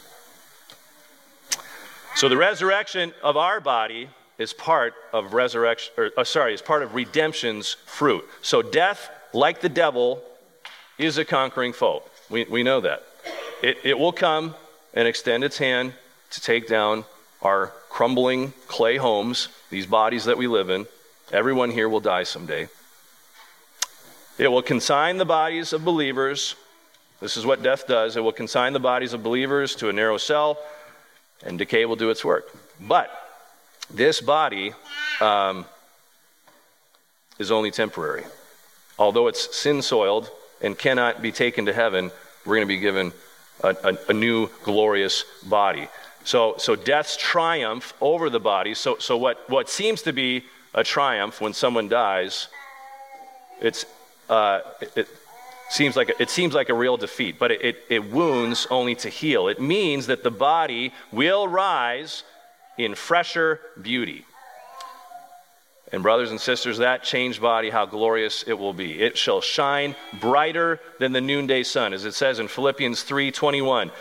So 2.15 2.27
the 2.27 2.35
resurrection 2.35 3.13
of 3.23 3.37
our 3.37 3.61
body 3.61 4.09
is 4.37 4.51
part 4.51 4.93
of 5.13 5.33
resurrection, 5.33 5.93
or 5.95 6.11
uh, 6.17 6.25
sorry, 6.25 6.53
is 6.53 6.61
part 6.61 6.83
of 6.83 6.93
redemption's 6.93 7.77
fruit. 7.85 8.25
So 8.41 8.61
death, 8.61 9.09
like 9.31 9.61
the 9.61 9.69
devil, 9.69 10.21
is 10.97 11.17
a 11.17 11.23
conquering 11.23 11.71
foe. 11.71 12.03
We, 12.29 12.43
we 12.43 12.61
know 12.61 12.81
that. 12.81 13.03
It, 13.63 13.77
it 13.85 13.97
will 13.97 14.11
come 14.11 14.53
and 14.93 15.07
extend 15.07 15.45
its 15.45 15.57
hand 15.57 15.93
to 16.31 16.41
take 16.41 16.67
down 16.67 17.05
our 17.41 17.67
crumbling 17.89 18.53
clay 18.67 18.97
homes, 18.97 19.49
these 19.69 19.85
bodies 19.85 20.25
that 20.25 20.37
we 20.37 20.47
live 20.47 20.69
in. 20.69 20.85
Everyone 21.31 21.71
here 21.71 21.89
will 21.89 21.99
die 21.99 22.23
someday. 22.23 22.69
It 24.37 24.47
will 24.47 24.61
consign 24.61 25.17
the 25.17 25.25
bodies 25.25 25.73
of 25.73 25.83
believers. 25.83 26.55
This 27.19 27.37
is 27.37 27.45
what 27.45 27.63
death 27.63 27.87
does. 27.87 28.15
It 28.15 28.21
will 28.21 28.31
consign 28.31 28.73
the 28.73 28.79
bodies 28.79 29.13
of 29.13 29.23
believers 29.23 29.75
to 29.77 29.89
a 29.89 29.93
narrow 29.93 30.17
cell, 30.17 30.59
and 31.43 31.57
decay 31.57 31.85
will 31.85 31.95
do 31.95 32.09
its 32.09 32.23
work. 32.23 32.49
But 32.79 33.09
this 33.89 34.21
body 34.21 34.73
um, 35.19 35.65
is 37.39 37.51
only 37.51 37.71
temporary. 37.71 38.23
Although 38.99 39.27
it's 39.27 39.55
sin 39.55 39.81
soiled 39.81 40.29
and 40.61 40.77
cannot 40.77 41.21
be 41.21 41.31
taken 41.31 41.65
to 41.65 41.73
heaven, 41.73 42.11
we're 42.45 42.55
going 42.55 42.67
to 42.67 42.73
be 42.73 42.79
given 42.79 43.11
a, 43.63 43.75
a, 43.83 43.97
a, 44.09 44.13
new 44.13 44.49
glorious 44.63 45.23
body. 45.43 45.87
So, 46.27 46.55
so 46.57 46.75
death's 46.75 47.15
triumph 47.15 47.93
over 48.01 48.29
the 48.29 48.41
body. 48.41 48.73
So, 48.73 48.97
so 48.97 49.15
what, 49.15 49.49
what 49.49 49.69
seems 49.69 50.01
to 50.01 50.11
be 50.11 50.43
a 50.73 50.83
triumph 50.83 51.39
when 51.39 51.53
someone 51.53 51.87
dies, 51.87 52.49
it's, 53.61 53.85
uh, 54.29 54.59
it, 54.81 54.91
it, 54.97 55.07
seems 55.69 55.95
like 55.95 56.09
a, 56.09 56.21
it 56.21 56.29
seems 56.29 56.53
like 56.53 56.67
a 56.67 56.73
real 56.73 56.97
defeat, 56.97 57.39
but 57.39 57.51
it, 57.51 57.61
it, 57.61 57.77
it 57.87 58.11
wounds 58.11 58.67
only 58.69 58.93
to 58.95 59.09
heal. 59.09 59.47
It 59.47 59.61
means 59.61 60.07
that 60.07 60.23
the 60.23 60.31
body 60.31 60.91
will 61.13 61.47
rise 61.47 62.23
in 62.77 62.93
fresher 62.95 63.61
beauty. 63.81 64.25
And, 65.93 66.03
brothers 66.03 66.31
and 66.31 66.41
sisters, 66.41 66.79
that 66.79 67.03
changed 67.03 67.41
body, 67.41 67.69
how 67.69 67.85
glorious 67.85 68.43
it 68.43 68.59
will 68.59 68.73
be. 68.73 68.99
It 68.99 69.17
shall 69.17 69.39
shine 69.39 69.95
brighter 70.19 70.81
than 70.99 71.13
the 71.13 71.21
noonday 71.21 71.63
sun, 71.63 71.93
as 71.93 72.03
it 72.03 72.15
says 72.15 72.39
in 72.39 72.49
Philippians 72.49 73.03
3:21. 73.03 73.91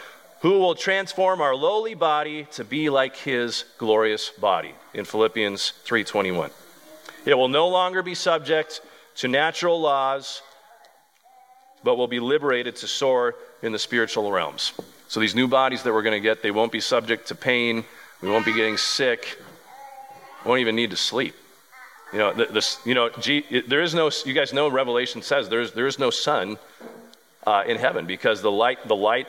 Who 0.41 0.59
will 0.59 0.75
transform 0.75 1.41
our 1.41 1.55
lowly 1.55 1.95
body 1.95 2.47
to 2.53 2.65
be 2.65 2.91
like 2.91 3.17
his 3.17 3.65
glorious 3.79 4.31
body 4.31 4.75
in 4.93 5.05
Philippians 5.05 5.73
3:21. 5.85 6.51
It 7.25 7.35
will 7.35 7.49
no 7.49 7.69
longer 7.69 8.03
be 8.03 8.15
subject 8.15 8.81
to 9.17 9.29
natural 9.29 9.81
laws, 9.81 10.43
but 11.83 11.97
will 11.97 12.07
be 12.07 12.21
liberated 12.21 12.77
to 12.77 12.87
soar 12.87 13.35
in 13.63 13.73
the 13.73 13.79
spiritual 13.79 14.31
realms. 14.31 14.73
So 15.09 15.21
these 15.21 15.35
new 15.35 15.49
bodies 15.49 15.83
that 15.83 15.93
we're 15.93 16.03
going 16.03 16.21
to 16.21 16.29
get, 16.29 16.43
they 16.43 16.51
won't 16.51 16.73
be 16.73 16.81
subject 16.81 17.29
to 17.29 17.35
pain, 17.35 17.85
we 18.21 18.29
won't 18.29 18.45
be 18.45 18.53
getting 18.53 18.77
sick. 18.77 19.39
Won't 20.45 20.61
even 20.61 20.77
need 20.77 20.91
to 20.91 20.97
sleep. 20.97 21.35
You 22.13 22.19
know, 22.19 22.33
this, 22.33 22.79
you 22.85 22.95
know, 22.95 23.11
there 23.67 23.83
is 23.83 23.95
no, 23.95 24.11
you 24.25 24.33
guys 24.33 24.53
know 24.53 24.69
Revelation 24.69 25.23
says 25.23 25.49
there's, 25.49 25.73
there 25.73 25.89
is 25.89 25.99
no 25.99 26.11
sun 26.11 26.57
uh, 27.47 27.65
in 27.67 27.77
heaven 27.77 28.07
because 28.07 28.43
the 28.43 28.51
light, 28.51 28.87
the 28.87 28.97
light 28.97 29.27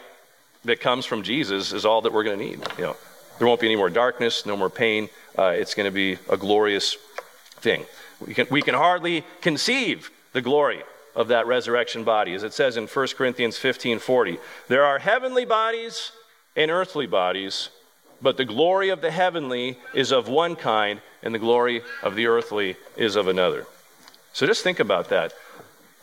that 0.65 0.79
comes 0.79 1.05
from 1.05 1.23
Jesus 1.23 1.73
is 1.73 1.85
all 1.85 2.01
that 2.01 2.13
we're 2.13 2.23
going 2.23 2.39
to 2.39 2.45
need. 2.45 2.59
You 2.77 2.83
know, 2.85 2.95
there 3.37 3.47
won't 3.47 3.61
be 3.61 3.67
any 3.67 3.75
more 3.75 3.89
darkness, 3.89 4.45
no 4.45 4.57
more 4.57 4.69
pain. 4.69 5.09
Uh, 5.37 5.53
it's 5.55 5.73
going 5.73 5.85
to 5.85 5.91
be 5.91 6.17
a 6.29 6.37
glorious 6.37 6.97
thing. 7.61 7.85
We 8.25 8.33
can, 8.33 8.47
we 8.49 8.61
can 8.61 8.75
hardly 8.75 9.23
conceive 9.41 10.09
the 10.33 10.41
glory 10.41 10.83
of 11.15 11.29
that 11.29 11.47
resurrection 11.47 12.03
body. 12.03 12.33
As 12.33 12.43
it 12.43 12.53
says 12.53 12.77
in 12.77 12.87
1 12.87 13.07
Corinthians 13.17 13.57
15 13.57 13.99
40, 13.99 14.37
there 14.67 14.85
are 14.85 14.99
heavenly 14.99 15.45
bodies 15.45 16.11
and 16.55 16.71
earthly 16.71 17.07
bodies, 17.07 17.69
but 18.21 18.37
the 18.37 18.45
glory 18.45 18.89
of 18.89 19.01
the 19.01 19.11
heavenly 19.11 19.77
is 19.93 20.11
of 20.11 20.27
one 20.27 20.55
kind, 20.55 21.01
and 21.21 21.33
the 21.33 21.39
glory 21.39 21.81
of 22.01 22.15
the 22.15 22.27
earthly 22.27 22.75
is 22.95 23.15
of 23.15 23.27
another. 23.27 23.65
So 24.33 24.45
just 24.45 24.63
think 24.63 24.79
about 24.79 25.09
that. 25.09 25.33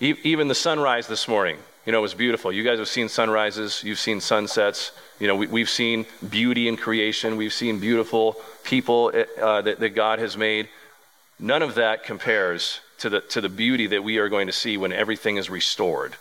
E- 0.00 0.16
even 0.22 0.48
the 0.48 0.54
sunrise 0.54 1.06
this 1.06 1.28
morning, 1.28 1.58
you 1.86 1.92
know, 1.92 1.98
it 1.98 2.02
was 2.02 2.14
beautiful. 2.14 2.50
You 2.52 2.64
guys 2.64 2.78
have 2.78 2.88
seen 2.88 3.08
sunrises, 3.08 3.82
you've 3.84 3.98
seen 3.98 4.20
sunsets. 4.20 4.92
You 5.20 5.28
know, 5.28 5.36
we, 5.36 5.60
have 5.60 5.70
seen 5.70 6.06
beauty 6.28 6.66
in 6.68 6.76
creation, 6.76 7.36
we've 7.36 7.52
seen 7.52 7.78
beautiful 7.78 8.36
people 8.64 9.12
uh, 9.40 9.62
that, 9.62 9.80
that 9.80 9.90
God 9.90 10.18
has 10.18 10.36
made. 10.36 10.68
None 11.38 11.62
of 11.62 11.74
that 11.74 12.04
compares 12.04 12.80
to 12.98 13.10
the, 13.10 13.20
to 13.20 13.40
the 13.40 13.48
beauty 13.48 13.86
that 13.88 14.02
we 14.02 14.18
are 14.18 14.28
going 14.28 14.46
to 14.46 14.52
see 14.52 14.76
when 14.76 14.92
everything 14.92 15.36
is 15.36 15.50
restored 15.50 16.14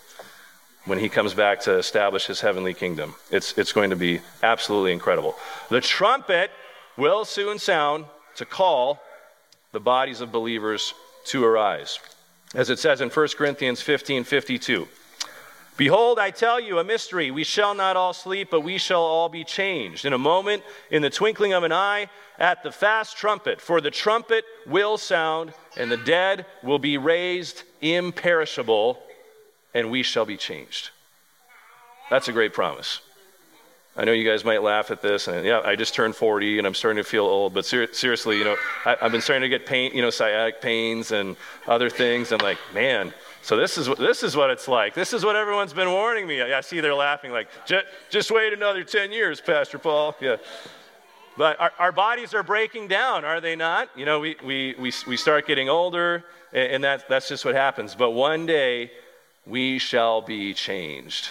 when 0.85 0.99
he 0.99 1.07
comes 1.07 1.33
back 1.33 1.61
to 1.61 1.77
establish 1.77 2.25
his 2.25 2.41
heavenly 2.41 2.73
kingdom. 2.73 3.15
It's, 3.31 3.57
it's 3.57 3.71
going 3.71 3.91
to 3.91 3.95
be 3.95 4.19
absolutely 4.41 4.91
incredible. 4.91 5.35
The 5.69 5.81
trumpet 5.81 6.51
will 6.97 7.25
soon 7.25 7.57
sound 7.57 8.05
to 8.35 8.45
call 8.45 9.01
the 9.71 9.79
bodies 9.79 10.21
of 10.21 10.31
believers 10.31 10.93
to 11.25 11.43
arise. 11.45 11.99
As 12.53 12.69
it 12.69 12.79
says 12.79 13.01
in 13.01 13.09
1 13.09 13.27
Corinthians 13.37 13.81
15 13.81 14.25
52. 14.25 14.87
Behold, 15.75 16.19
I 16.19 16.29
tell 16.29 16.59
you 16.59 16.79
a 16.79 16.83
mystery. 16.83 17.31
We 17.31 17.43
shall 17.43 17.73
not 17.73 17.97
all 17.97 18.13
sleep, 18.13 18.49
but 18.51 18.61
we 18.61 18.77
shall 18.77 19.01
all 19.01 19.29
be 19.29 19.43
changed. 19.43 20.05
In 20.05 20.13
a 20.13 20.17
moment, 20.17 20.63
in 20.91 21.01
the 21.01 21.09
twinkling 21.09 21.53
of 21.53 21.63
an 21.63 21.71
eye, 21.71 22.09
at 22.37 22.63
the 22.63 22.71
fast 22.71 23.17
trumpet. 23.17 23.59
For 23.59 23.81
the 23.81 23.91
trumpet 23.91 24.45
will 24.67 24.97
sound, 24.97 25.53
and 25.75 25.89
the 25.89 25.97
dead 25.97 26.45
will 26.61 26.79
be 26.79 26.97
raised 26.97 27.63
imperishable 27.81 28.99
and 29.73 29.89
we 29.89 30.03
shall 30.03 30.25
be 30.25 30.37
changed. 30.37 30.91
That's 32.09 32.27
a 32.27 32.33
great 32.33 32.53
promise. 32.53 33.01
I 33.95 34.05
know 34.05 34.11
you 34.11 34.27
guys 34.27 34.43
might 34.43 34.63
laugh 34.63 34.89
at 34.89 35.03
this, 35.03 35.27
and 35.27 35.45
yeah, 35.45 35.61
I 35.63 35.75
just 35.75 35.93
turned 35.93 36.15
40 36.15 36.57
and 36.57 36.65
I'm 36.65 36.73
starting 36.73 37.03
to 37.03 37.07
feel 37.07 37.25
old. 37.25 37.53
But 37.53 37.63
ser- 37.63 37.93
seriously, 37.93 38.39
you 38.39 38.43
know, 38.43 38.55
I, 38.85 38.95
have 39.01 39.11
been 39.11 39.21
starting 39.21 39.43
to 39.43 39.49
get 39.49 39.67
pain, 39.67 39.93
you 39.93 40.01
know, 40.01 40.09
sciatic 40.09 40.61
pains 40.61 41.11
and 41.11 41.35
other 41.67 41.91
things. 41.91 42.31
I'm 42.31 42.39
like, 42.39 42.57
man, 42.73 43.13
so 43.43 43.55
this 43.55 43.77
is 43.77 43.87
what 43.87 43.99
this 43.99 44.23
is 44.23 44.35
what 44.35 44.49
it's 44.49 44.67
like. 44.67 44.95
This 44.95 45.13
is 45.13 45.23
what 45.23 45.35
everyone's 45.35 45.73
been 45.73 45.91
warning 45.91 46.25
me. 46.25 46.41
I, 46.41 46.57
I 46.57 46.61
see 46.61 46.79
they're 46.79 46.95
laughing, 46.95 47.31
like, 47.31 47.49
just 48.09 48.31
wait 48.31 48.51
another 48.51 48.83
10 48.83 49.11
years, 49.11 49.39
Pastor 49.39 49.77
Paul. 49.77 50.15
Yeah. 50.19 50.37
But 51.37 51.59
our, 51.59 51.71
our, 51.79 51.91
bodies 51.91 52.33
are 52.33 52.43
breaking 52.43 52.87
down, 52.87 53.25
are 53.25 53.41
they 53.41 53.55
not? 53.55 53.89
You 53.95 54.05
know, 54.05 54.19
we, 54.19 54.35
we, 54.43 54.75
we, 54.77 54.91
we 55.07 55.17
start 55.17 55.47
getting 55.47 55.67
older, 55.67 56.23
and, 56.51 56.73
and 56.73 56.83
that, 56.83 57.09
that's 57.09 57.27
just 57.27 57.43
what 57.43 57.55
happens. 57.55 57.95
But 57.95 58.11
one 58.11 58.45
day, 58.45 58.91
we 59.45 59.79
shall 59.79 60.21
be 60.21 60.53
changed. 60.53 61.29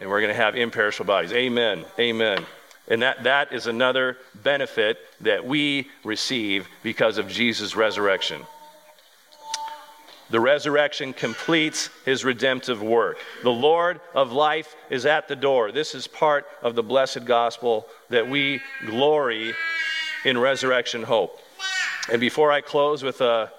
And 0.00 0.10
we're 0.10 0.20
going 0.20 0.34
to 0.34 0.42
have 0.42 0.56
imperishable 0.56 1.06
bodies. 1.06 1.32
Amen. 1.32 1.84
Amen. 1.98 2.44
And 2.88 3.02
that, 3.02 3.24
that 3.24 3.52
is 3.52 3.66
another 3.66 4.18
benefit 4.42 4.98
that 5.20 5.46
we 5.46 5.88
receive 6.04 6.68
because 6.82 7.16
of 7.16 7.28
Jesus' 7.28 7.74
resurrection. 7.76 8.42
The 10.30 10.40
resurrection 10.40 11.12
completes 11.12 11.90
his 12.04 12.24
redemptive 12.24 12.82
work. 12.82 13.18
The 13.42 13.50
Lord 13.50 14.00
of 14.14 14.32
life 14.32 14.74
is 14.90 15.06
at 15.06 15.28
the 15.28 15.36
door. 15.36 15.70
This 15.70 15.94
is 15.94 16.06
part 16.06 16.46
of 16.62 16.74
the 16.74 16.82
blessed 16.82 17.24
gospel 17.24 17.86
that 18.08 18.28
we 18.28 18.60
glory 18.86 19.54
in 20.24 20.38
resurrection 20.38 21.02
hope. 21.02 21.38
And 22.10 22.20
before 22.20 22.50
I 22.50 22.60
close 22.60 23.02
with 23.02 23.20
a 23.20 23.52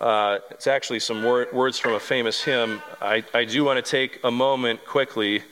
uh, 0.00 0.38
it's 0.50 0.66
actually 0.66 0.98
some 0.98 1.22
wor- 1.22 1.46
words 1.52 1.78
from 1.78 1.92
a 1.92 2.00
famous 2.00 2.42
hymn. 2.42 2.80
I, 3.02 3.22
I 3.34 3.44
do 3.44 3.64
want 3.64 3.84
to 3.84 3.90
take 3.90 4.18
a 4.24 4.30
moment 4.30 4.84
quickly. 4.86 5.42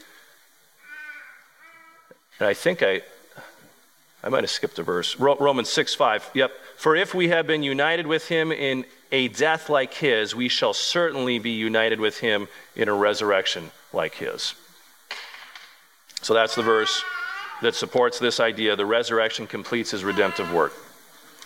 And 2.40 2.48
I 2.48 2.54
think 2.54 2.82
I, 2.82 3.02
I 4.22 4.28
might 4.28 4.42
have 4.42 4.50
skipped 4.50 4.78
a 4.78 4.82
verse. 4.82 5.18
Romans 5.18 5.68
6 5.68 5.94
5. 5.94 6.30
Yep. 6.34 6.52
For 6.76 6.96
if 6.96 7.14
we 7.14 7.28
have 7.28 7.46
been 7.46 7.62
united 7.62 8.06
with 8.06 8.28
him 8.28 8.52
in 8.52 8.84
a 9.10 9.28
death 9.28 9.68
like 9.70 9.94
his, 9.94 10.34
we 10.34 10.48
shall 10.48 10.74
certainly 10.74 11.38
be 11.38 11.50
united 11.50 11.98
with 12.00 12.18
him 12.18 12.48
in 12.76 12.88
a 12.88 12.94
resurrection 12.94 13.70
like 13.92 14.14
his. 14.14 14.54
So 16.22 16.34
that's 16.34 16.54
the 16.54 16.62
verse 16.62 17.02
that 17.62 17.74
supports 17.74 18.18
this 18.18 18.38
idea. 18.40 18.76
The 18.76 18.86
resurrection 18.86 19.46
completes 19.46 19.90
his 19.90 20.04
redemptive 20.04 20.52
work. 20.52 20.72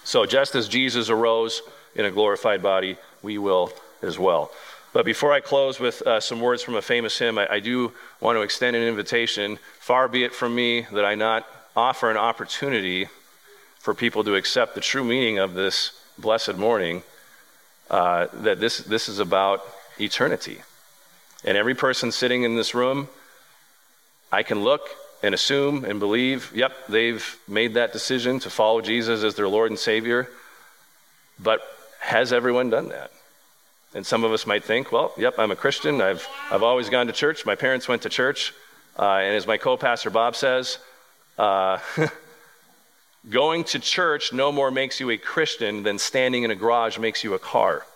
So 0.05 0.27
just 0.27 0.55
as 0.55 0.69
Jesus 0.69 1.09
arose, 1.09 1.63
in 1.95 2.05
a 2.05 2.11
glorified 2.11 2.63
body, 2.63 2.97
we 3.23 3.39
will 3.39 3.73
as 4.03 4.19
well. 4.19 4.51
But 4.93 5.05
before 5.05 5.33
I 5.33 5.41
close 5.41 5.81
with 5.81 6.03
uh, 6.03 6.21
some 6.21 6.41
words 6.41 6.63
from 6.63 6.75
a 6.75 6.83
famous 6.83 7.19
hymn, 7.19 7.39
I, 7.39 7.55
I, 7.55 7.61
do 7.61 7.93
want 8.21 8.37
to 8.37 8.43
extend 8.43 8.77
an 8.77 8.83
invitation. 8.83 9.59
Far 9.83 10.07
be 10.07 10.23
it 10.23 10.33
from 10.33 10.55
me 10.55 10.83
that 10.93 11.05
I 11.05 11.17
not 11.17 11.45
offer 11.75 12.09
an 12.09 12.17
opportunity 12.17 13.09
for 13.81 13.95
people 13.95 14.23
to 14.23 14.37
accept 14.37 14.77
the 14.77 14.81
true 14.81 15.03
meaning 15.03 15.39
of 15.39 15.55
this 15.55 15.91
blessed 16.17 16.55
morning, 16.55 17.03
uh, 17.91 18.29
that 18.33 18.61
this, 18.61 18.79
this 18.79 19.09
is 19.09 19.19
about 19.19 19.67
eternity. 19.99 20.63
And 21.43 21.57
every 21.57 21.75
person 21.75 22.13
sitting 22.13 22.45
in 22.45 22.55
this 22.55 22.77
room, 22.77 23.09
I 24.31 24.45
can 24.45 24.63
look 24.63 24.89
and 25.21 25.35
assume 25.35 25.85
and 25.85 25.99
believe, 25.99 26.53
yep, 26.55 26.73
they've 26.89 27.37
made 27.49 27.75
that 27.75 27.93
decision 27.93 28.39
to 28.39 28.51
follow 28.51 28.83
Jesus 28.83 29.25
as 29.25 29.35
their 29.35 29.49
Lord 29.49 29.73
and 29.73 29.79
Savior. 29.79 30.29
But 31.41 31.61
has 31.99 32.33
everyone 32.33 32.71
done 32.71 32.91
that? 32.91 33.11
And 33.97 34.07
some 34.07 34.23
of 34.23 34.31
us 34.31 34.47
might 34.47 34.63
think, 34.63 34.93
well, 34.93 35.13
yep, 35.17 35.41
I'm 35.41 35.51
a 35.51 35.57
Christian. 35.57 36.01
I've, 36.01 36.25
I've 36.53 36.63
always 36.63 36.89
gone 36.89 37.09
to 37.09 37.13
church. 37.13 37.45
My 37.45 37.57
parents 37.57 37.89
went 37.89 38.03
to 38.03 38.09
church. 38.09 38.55
Uh, 38.99 39.17
and 39.17 39.37
as 39.37 39.47
my 39.47 39.57
co 39.57 39.77
pastor 39.77 40.11
Bob 40.11 40.37
says, 40.37 40.79
uh, 41.39 41.79
Going 43.31 43.63
to 43.65 43.79
church 43.79 44.33
no 44.33 44.51
more 44.51 44.73
makes 44.73 44.99
you 44.99 45.11
a 45.11 45.17
Christian 45.17 45.85
than 45.85 45.99
standing 45.99 46.43
in 46.43 46.51
a 46.51 46.57
garage 46.57 46.99
makes 46.99 47.23
you 47.23 47.35
a 47.35 47.39
car. 47.39 47.87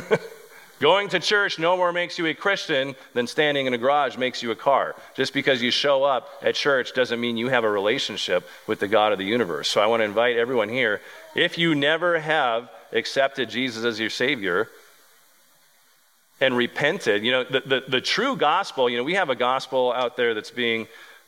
Going 0.79 1.07
to 1.09 1.19
church 1.19 1.59
no 1.59 1.77
more 1.77 1.93
makes 1.93 2.17
you 2.17 2.25
a 2.25 2.33
Christian 2.33 2.95
than 3.13 3.27
standing 3.27 3.67
in 3.67 3.75
a 3.75 3.77
garage 3.77 4.17
makes 4.17 4.41
you 4.41 4.49
a 4.49 4.55
car. 4.55 4.95
Just 5.15 5.33
because 5.33 5.61
you 5.61 5.69
show 5.69 6.03
up 6.03 6.27
at 6.41 6.55
church 6.55 6.95
doesn't 6.95 7.21
mean 7.21 7.37
you 7.37 7.49
have 7.49 7.63
a 7.63 7.69
relationship 7.69 8.47
with 8.65 8.79
the 8.79 8.87
God 8.87 9.11
of 9.11 9.19
the 9.19 9.25
universe. 9.25 9.69
So 9.69 9.79
I 9.79 9.85
want 9.85 9.99
to 9.99 10.05
invite 10.05 10.37
everyone 10.37 10.69
here 10.69 10.99
if 11.35 11.59
you 11.59 11.75
never 11.75 12.19
have 12.19 12.71
accepted 12.91 13.51
Jesus 13.51 13.85
as 13.85 13.99
your 13.99 14.09
Savior, 14.09 14.67
and 16.41 16.55
repented, 16.57 17.23
you 17.23 17.31
know, 17.31 17.43
the, 17.43 17.61
the, 17.61 17.83
the, 17.87 18.01
true 18.01 18.35
gospel, 18.35 18.89
you 18.89 18.97
know, 18.97 19.03
we 19.03 19.13
have 19.13 19.29
a 19.29 19.35
gospel 19.35 19.93
out 19.93 20.17
there 20.17 20.33
that's 20.33 20.51
being 20.51 20.87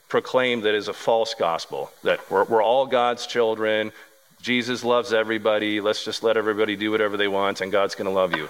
proclaimed 0.09 0.63
that 0.63 0.75
is 0.75 0.87
a 0.87 0.93
false 0.93 1.33
gospel, 1.33 1.91
that 2.03 2.19
we're, 2.29 2.43
we're 2.45 2.63
all 2.63 2.85
God's 2.85 3.25
children, 3.25 3.91
Jesus 4.41 4.83
loves 4.83 5.13
everybody, 5.13 5.81
let's 5.81 6.03
just 6.03 6.21
let 6.21 6.37
everybody 6.37 6.75
do 6.75 6.91
whatever 6.91 7.17
they 7.17 7.27
want, 7.27 7.61
and 7.61 7.71
God's 7.71 7.95
going 7.95 8.05
to 8.05 8.11
love 8.11 8.35
you. 8.35 8.49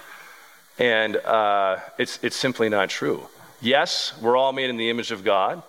And 0.78 1.16
uh, 1.16 1.78
it's, 1.98 2.18
it's 2.22 2.36
simply 2.36 2.68
not 2.68 2.90
true. 2.90 3.26
Yes, 3.60 4.12
we're 4.20 4.36
all 4.36 4.52
made 4.52 4.68
in 4.68 4.76
the 4.76 4.90
image 4.90 5.10
of 5.10 5.24
God. 5.24 5.62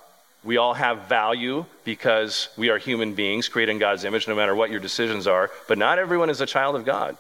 We 0.44 0.58
all 0.58 0.74
have 0.74 1.08
value 1.08 1.66
because 1.84 2.50
we 2.58 2.70
are 2.70 2.78
human 2.78 3.14
beings 3.14 3.48
created 3.48 3.72
in 3.72 3.80
God's 3.80 4.04
image, 4.04 4.28
no 4.28 4.36
matter 4.36 4.56
what 4.56 4.70
your 4.70 4.80
decisions 4.80 5.28
are. 5.28 5.50
But 5.68 5.78
not 5.78 6.00
everyone 6.00 6.30
is 6.30 6.42
a 6.42 6.46
child 6.46 6.76
of 6.76 6.86
God. 6.86 7.18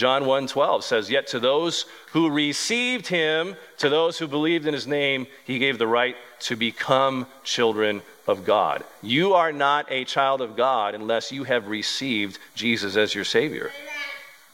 John 0.00 0.24
1:12 0.24 0.82
says, 0.82 1.10
"Yet 1.10 1.26
to 1.26 1.38
those 1.38 1.84
who 2.12 2.30
received 2.30 3.08
him, 3.08 3.54
to 3.76 3.90
those 3.90 4.16
who 4.16 4.26
believed 4.26 4.66
in 4.66 4.72
his 4.72 4.86
name, 4.86 5.26
he 5.44 5.58
gave 5.58 5.76
the 5.76 5.86
right 5.86 6.16
to 6.48 6.56
become 6.56 7.26
children 7.44 8.02
of 8.26 8.46
God." 8.46 8.82
You 9.02 9.34
are 9.34 9.52
not 9.52 9.92
a 9.92 10.06
child 10.06 10.40
of 10.40 10.56
God 10.56 10.94
unless 10.94 11.32
you 11.32 11.44
have 11.44 11.68
received 11.68 12.38
Jesus 12.54 12.96
as 12.96 13.14
your 13.14 13.26
savior. 13.26 13.74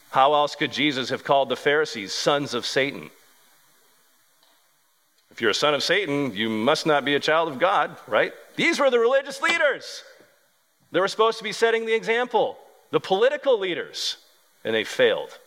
How 0.09 0.33
else 0.33 0.53
could 0.53 0.73
Jesus 0.73 1.07
have 1.11 1.23
called 1.23 1.47
the 1.47 1.55
Pharisees 1.55 2.11
sons 2.11 2.53
of 2.53 2.65
Satan? 2.65 3.09
If 5.31 5.39
you're 5.39 5.51
a 5.51 5.63
son 5.63 5.73
of 5.73 5.81
Satan, 5.81 6.35
you 6.35 6.49
must 6.49 6.85
not 6.85 7.05
be 7.05 7.15
a 7.15 7.21
child 7.21 7.47
of 7.47 7.57
God, 7.57 7.95
right? 8.05 8.33
These 8.57 8.81
were 8.81 8.89
the 8.89 8.99
religious 8.99 9.41
leaders. 9.41 10.03
They 10.91 10.99
were 10.99 11.07
supposed 11.07 11.37
to 11.37 11.45
be 11.45 11.53
setting 11.53 11.85
the 11.85 11.93
example, 11.93 12.59
the 12.91 12.99
political 12.99 13.57
leaders, 13.57 14.17
and 14.63 14.75
they 14.75 14.83
failed. 14.83 15.37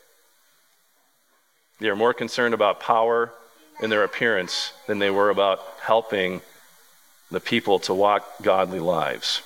They 1.78 1.88
are 1.88 1.96
more 1.96 2.14
concerned 2.14 2.54
about 2.54 2.80
power 2.80 3.32
and 3.80 3.90
their 3.90 4.04
appearance 4.04 4.72
than 4.86 4.98
they 4.98 5.10
were 5.10 5.30
about 5.30 5.60
helping 5.80 6.42
the 7.30 7.40
people 7.40 7.78
to 7.80 7.94
walk 7.94 8.26
godly 8.42 8.80
lives. 8.80 9.42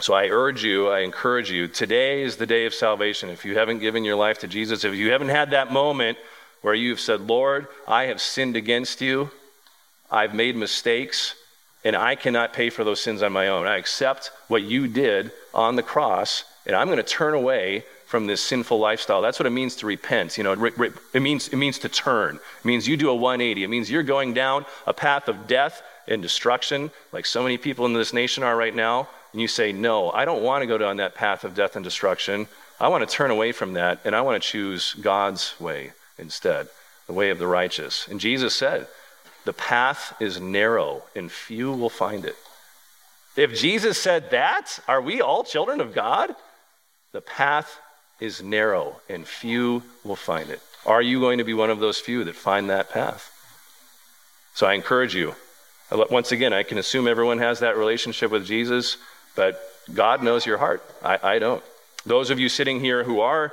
So 0.00 0.14
I 0.14 0.28
urge 0.28 0.64
you, 0.64 0.88
I 0.88 1.00
encourage 1.00 1.50
you, 1.50 1.68
today 1.68 2.22
is 2.22 2.36
the 2.36 2.46
day 2.46 2.66
of 2.66 2.74
salvation. 2.74 3.30
If 3.30 3.44
you 3.44 3.56
haven't 3.56 3.78
given 3.78 4.04
your 4.04 4.16
life 4.16 4.40
to 4.40 4.48
Jesus, 4.48 4.84
if 4.84 4.94
you 4.94 5.12
haven't 5.12 5.28
had 5.28 5.50
that 5.50 5.72
moment 5.72 6.18
where 6.60 6.74
you've 6.74 7.00
said, 7.00 7.20
Lord, 7.20 7.68
I 7.86 8.04
have 8.04 8.20
sinned 8.20 8.56
against 8.56 9.00
you, 9.00 9.30
I've 10.10 10.34
made 10.34 10.56
mistakes, 10.56 11.36
and 11.84 11.94
I 11.94 12.16
cannot 12.16 12.52
pay 12.52 12.68
for 12.68 12.84
those 12.84 13.00
sins 13.00 13.22
on 13.22 13.32
my 13.32 13.48
own. 13.48 13.66
I 13.66 13.76
accept 13.76 14.30
what 14.48 14.62
you 14.62 14.88
did 14.88 15.30
on 15.54 15.76
the 15.76 15.82
cross, 15.82 16.44
and 16.66 16.76
I'm 16.76 16.86
going 16.86 16.98
to 16.98 17.02
turn 17.02 17.34
away 17.34 17.84
from 18.06 18.26
this 18.26 18.42
sinful 18.42 18.78
lifestyle. 18.78 19.22
That's 19.22 19.38
what 19.38 19.46
it 19.46 19.50
means 19.50 19.76
to 19.76 19.86
repent. 19.86 20.36
You 20.36 20.44
know, 20.44 20.52
it 20.52 21.22
means, 21.22 21.48
it 21.48 21.56
means 21.56 21.78
to 21.80 21.88
turn. 21.88 22.36
It 22.36 22.64
means 22.64 22.86
you 22.86 22.96
do 22.96 23.10
a 23.10 23.14
180. 23.14 23.64
It 23.64 23.68
means 23.68 23.90
you're 23.90 24.02
going 24.02 24.34
down 24.34 24.66
a 24.86 24.92
path 24.92 25.28
of 25.28 25.46
death 25.46 25.82
and 26.06 26.20
destruction, 26.20 26.90
like 27.12 27.26
so 27.26 27.42
many 27.42 27.56
people 27.56 27.86
in 27.86 27.94
this 27.94 28.12
nation 28.12 28.42
are 28.42 28.56
right 28.56 28.74
now 28.74 29.08
and 29.32 29.40
you 29.40 29.48
say, 29.48 29.72
No, 29.72 30.10
I 30.10 30.24
don't 30.24 30.42
want 30.42 30.62
to 30.62 30.66
go 30.66 30.78
down 30.78 30.98
that 30.98 31.14
path 31.14 31.44
of 31.44 31.54
death 31.54 31.76
and 31.76 31.84
destruction. 31.84 32.46
I 32.80 32.88
want 32.88 33.08
to 33.08 33.14
turn 33.14 33.30
away 33.30 33.52
from 33.52 33.74
that, 33.74 34.00
and 34.04 34.14
I 34.14 34.20
want 34.22 34.42
to 34.42 34.48
choose 34.48 34.94
God's 34.94 35.58
way 35.60 35.92
instead, 36.18 36.68
the 37.06 37.12
way 37.12 37.30
of 37.30 37.38
the 37.38 37.46
righteous. 37.46 38.06
And 38.08 38.20
Jesus 38.20 38.54
said, 38.54 38.86
The 39.44 39.52
path 39.52 40.14
is 40.20 40.40
narrow, 40.40 41.02
and 41.14 41.30
few 41.30 41.72
will 41.72 41.90
find 41.90 42.24
it. 42.24 42.36
If 43.36 43.54
Jesus 43.54 43.98
said 43.98 44.30
that, 44.30 44.78
are 44.86 45.00
we 45.00 45.22
all 45.22 45.42
children 45.42 45.80
of 45.80 45.94
God? 45.94 46.34
The 47.12 47.20
path 47.20 47.78
is 48.20 48.42
narrow, 48.42 49.00
and 49.08 49.26
few 49.26 49.82
will 50.04 50.16
find 50.16 50.48
it. 50.50 50.60
Are 50.86 51.02
you 51.02 51.20
going 51.20 51.38
to 51.38 51.44
be 51.44 51.54
one 51.54 51.70
of 51.70 51.78
those 51.78 51.98
few 51.98 52.24
that 52.24 52.34
find 52.34 52.70
that 52.70 52.90
path? 52.90 53.30
So 54.54 54.66
I 54.66 54.74
encourage 54.74 55.14
you. 55.14 55.34
Once 55.90 56.32
again, 56.32 56.52
I 56.52 56.62
can 56.62 56.78
assume 56.78 57.06
everyone 57.06 57.38
has 57.38 57.60
that 57.60 57.76
relationship 57.76 58.30
with 58.30 58.46
Jesus. 58.46 58.96
But 59.34 59.60
God 59.92 60.22
knows 60.22 60.46
your 60.46 60.58
heart. 60.58 60.82
I, 61.02 61.18
I 61.22 61.38
don't. 61.38 61.62
Those 62.04 62.30
of 62.30 62.38
you 62.38 62.48
sitting 62.48 62.80
here 62.80 63.04
who 63.04 63.20
are 63.20 63.52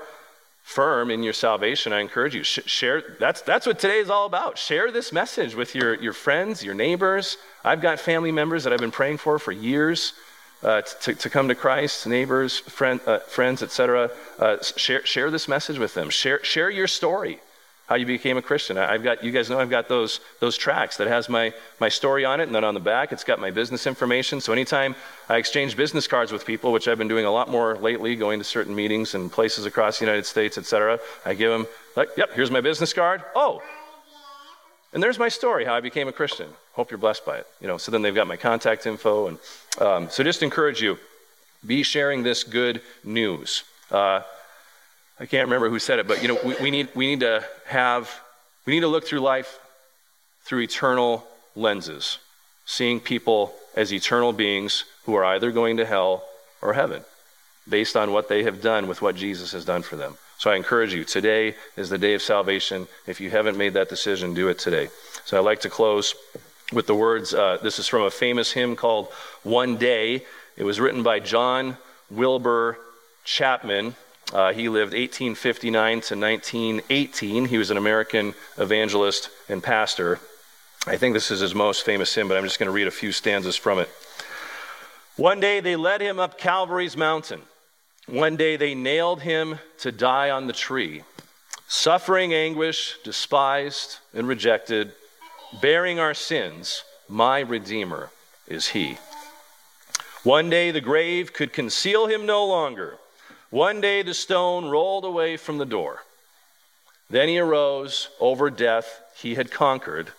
firm 0.63 1.09
in 1.09 1.23
your 1.23 1.33
salvation, 1.33 1.93
I 1.93 1.99
encourage 1.99 2.35
you, 2.35 2.43
sh- 2.43 2.59
share. 2.65 3.15
That's, 3.19 3.41
that's 3.41 3.65
what 3.65 3.79
today 3.79 3.99
is 3.99 4.09
all 4.09 4.25
about. 4.25 4.57
Share 4.57 4.91
this 4.91 5.11
message 5.11 5.55
with 5.55 5.73
your, 5.75 5.95
your 5.95 6.13
friends, 6.13 6.63
your 6.63 6.75
neighbors. 6.75 7.37
I've 7.63 7.81
got 7.81 7.99
family 7.99 8.31
members 8.31 8.63
that 8.63 8.73
I've 8.73 8.79
been 8.79 8.91
praying 8.91 9.17
for 9.17 9.39
for 9.39 9.51
years 9.51 10.13
uh, 10.63 10.81
to, 10.81 11.13
to 11.15 11.29
come 11.29 11.47
to 11.47 11.55
Christ, 11.55 12.05
neighbors, 12.07 12.59
friend, 12.59 12.99
uh, 13.05 13.19
friends, 13.19 13.63
etc. 13.63 14.11
Uh, 14.37 14.57
share, 14.61 15.05
share 15.05 15.31
this 15.31 15.47
message 15.47 15.77
with 15.77 15.93
them. 15.93 16.09
Share, 16.09 16.43
share 16.43 16.69
your 16.69 16.87
story 16.87 17.39
how 17.89 17.95
you 17.95 18.05
became 18.05 18.37
a 18.37 18.41
Christian. 18.41 18.77
I've 18.77 19.01
got, 19.01 19.23
you 19.23 19.31
guys 19.31 19.49
know 19.49 19.59
I've 19.59 19.71
got 19.71 19.89
those, 19.89 20.19
those 20.39 20.55
tracks 20.55 20.97
that 20.97 21.07
has 21.07 21.27
my, 21.27 21.51
my 21.79 21.89
story 21.89 22.23
on 22.23 22.39
it, 22.39 22.43
and 22.43 22.53
then 22.53 22.63
on 22.63 22.75
the 22.75 22.79
back 22.79 23.11
it's 23.11 23.23
got 23.23 23.39
my 23.39 23.49
business 23.49 23.87
information. 23.87 24.39
So 24.39 24.53
anytime 24.53 24.95
I 25.27 25.37
exchange 25.37 25.75
business 25.75 26.07
cards 26.07 26.31
with 26.31 26.45
people, 26.45 26.71
which 26.71 26.87
I've 26.87 26.99
been 26.99 27.07
doing 27.07 27.25
a 27.25 27.31
lot 27.31 27.49
more 27.49 27.77
lately, 27.77 28.15
going 28.15 28.37
to 28.37 28.43
certain 28.43 28.75
meetings 28.75 29.15
and 29.15 29.31
places 29.31 29.65
across 29.65 29.97
the 29.97 30.05
United 30.05 30.27
States, 30.27 30.59
etc., 30.59 30.99
I 31.25 31.33
give 31.33 31.51
them, 31.51 31.65
like, 31.95 32.09
yep, 32.15 32.31
here's 32.33 32.51
my 32.51 32.61
business 32.61 32.93
card. 32.93 33.23
Oh, 33.33 33.63
and 34.93 35.03
there's 35.03 35.19
my 35.19 35.29
story, 35.29 35.65
how 35.65 35.75
I 35.75 35.81
became 35.81 36.07
a 36.07 36.11
Christian. 36.11 36.49
Hope 36.73 36.91
you're 36.91 36.97
blessed 36.97 37.25
by 37.25 37.37
it. 37.37 37.47
You 37.61 37.67
know, 37.67 37.77
so 37.77 37.91
then 37.91 38.01
they've 38.01 38.15
got 38.15 38.27
my 38.27 38.37
contact 38.37 38.85
info, 38.85 39.27
and 39.27 39.37
um, 39.79 40.09
so 40.09 40.23
just 40.23 40.43
encourage 40.43 40.81
you, 40.81 40.97
be 41.65 41.83
sharing 41.83 42.23
this 42.23 42.43
good 42.43 42.81
news. 43.03 43.63
Uh, 43.91 44.21
I 45.19 45.25
can't 45.25 45.45
remember 45.45 45.69
who 45.69 45.79
said 45.79 45.99
it, 45.99 46.07
but 46.07 46.21
you 46.21 46.29
know, 46.29 46.39
we, 46.43 46.55
we, 46.61 46.71
need, 46.71 46.89
we 46.95 47.07
need 47.07 47.19
to 47.19 47.45
have, 47.65 48.09
we 48.65 48.73
need 48.73 48.81
to 48.81 48.87
look 48.87 49.05
through 49.05 49.19
life 49.19 49.59
through 50.43 50.61
eternal 50.61 51.27
lenses, 51.55 52.17
seeing 52.65 52.99
people 52.99 53.53
as 53.75 53.93
eternal 53.93 54.33
beings 54.33 54.85
who 55.05 55.13
are 55.13 55.25
either 55.25 55.51
going 55.51 55.77
to 55.77 55.85
hell 55.85 56.23
or 56.61 56.73
heaven 56.73 57.03
based 57.67 57.95
on 57.95 58.11
what 58.11 58.29
they 58.29 58.43
have 58.43 58.61
done 58.61 58.87
with 58.87 59.01
what 59.01 59.15
Jesus 59.15 59.51
has 59.51 59.65
done 59.65 59.83
for 59.83 59.95
them. 59.95 60.17
So 60.39 60.49
I 60.49 60.55
encourage 60.55 60.93
you, 60.93 61.03
today 61.03 61.55
is 61.75 61.89
the 61.89 61.97
day 61.97 62.13
of 62.13 62.21
salvation. 62.21 62.87
If 63.05 63.19
you 63.19 63.29
haven't 63.29 63.57
made 63.57 63.73
that 63.73 63.89
decision, 63.89 64.33
do 64.33 64.47
it 64.47 64.57
today. 64.57 64.87
So 65.25 65.37
I'd 65.37 65.43
like 65.43 65.59
to 65.61 65.69
close 65.69 66.15
with 66.71 66.87
the 66.87 66.95
words 66.95 67.33
uh, 67.33 67.57
this 67.61 67.77
is 67.77 67.89
from 67.89 68.03
a 68.03 68.09
famous 68.09 68.53
hymn 68.53 68.77
called 68.77 69.09
One 69.43 69.75
Day. 69.75 70.23
It 70.55 70.63
was 70.63 70.79
written 70.79 71.03
by 71.03 71.19
John 71.19 71.75
Wilbur 72.09 72.77
Chapman. 73.25 73.95
Uh, 74.31 74.53
he 74.53 74.69
lived 74.69 74.93
1859 74.93 75.91
to 76.01 76.15
1918. 76.15 77.45
He 77.45 77.57
was 77.57 77.69
an 77.69 77.75
American 77.75 78.33
evangelist 78.57 79.29
and 79.49 79.61
pastor. 79.61 80.21
I 80.87 80.95
think 80.95 81.15
this 81.15 81.31
is 81.31 81.41
his 81.41 81.53
most 81.53 81.83
famous 81.83 82.15
hymn, 82.15 82.29
but 82.29 82.37
I'm 82.37 82.45
just 82.45 82.59
going 82.59 82.67
to 82.67 82.71
read 82.71 82.87
a 82.87 82.91
few 82.91 83.11
stanzas 83.11 83.57
from 83.57 83.77
it. 83.79 83.89
One 85.17 85.41
day 85.41 85.59
they 85.59 85.75
led 85.75 85.99
him 85.99 86.17
up 86.17 86.37
Calvary's 86.37 86.95
mountain. 86.95 87.41
One 88.09 88.37
day 88.37 88.55
they 88.55 88.73
nailed 88.73 89.21
him 89.21 89.59
to 89.79 89.91
die 89.91 90.31
on 90.31 90.47
the 90.47 90.53
tree. 90.53 91.03
Suffering 91.67 92.33
anguish, 92.33 92.97
despised 93.03 93.99
and 94.15 94.27
rejected, 94.27 94.93
bearing 95.61 95.99
our 95.99 96.15
sins, 96.15 96.83
my 97.07 97.39
Redeemer 97.39 98.09
is 98.47 98.69
he. 98.69 98.97
One 100.23 100.49
day 100.49 100.71
the 100.71 100.81
grave 100.81 101.33
could 101.33 101.53
conceal 101.53 102.07
him 102.07 102.25
no 102.25 102.47
longer. 102.47 102.97
One 103.51 103.79
day 103.79 104.01
the 104.01 104.15
stone 104.15 104.69
rolled 104.69 105.05
away 105.05 105.37
from 105.37 105.59
the 105.59 105.65
door. 105.65 106.03
Then 107.11 107.27
he 107.27 107.37
arose 107.37 108.09
over 108.19 108.49
death 108.49 109.01
he 109.17 109.35
had 109.35 109.51
conquered. 109.51 110.13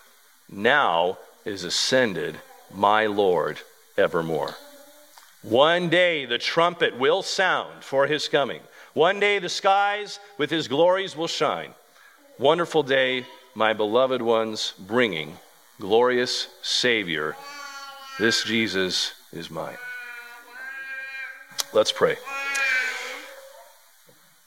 Now 0.48 1.18
is 1.44 1.64
ascended 1.64 2.36
my 2.72 3.06
Lord 3.06 3.58
evermore. 3.98 4.54
One 5.42 5.88
day 5.88 6.26
the 6.26 6.38
trumpet 6.38 6.98
will 6.98 7.22
sound 7.22 7.82
for 7.82 8.06
his 8.06 8.28
coming. 8.28 8.60
One 8.92 9.20
day 9.20 9.38
the 9.38 9.48
skies 9.48 10.20
with 10.36 10.50
his 10.50 10.68
glories 10.68 11.16
will 11.16 11.28
shine. 11.28 11.74
Wonderful 12.38 12.82
day, 12.82 13.26
my 13.54 13.72
beloved 13.72 14.20
ones, 14.20 14.74
bringing 14.78 15.36
glorious 15.78 16.48
Savior. 16.62 17.36
This 18.18 18.44
Jesus 18.44 19.12
is 19.32 19.50
mine. 19.50 19.78
Let's 21.72 21.92
pray. 21.92 22.16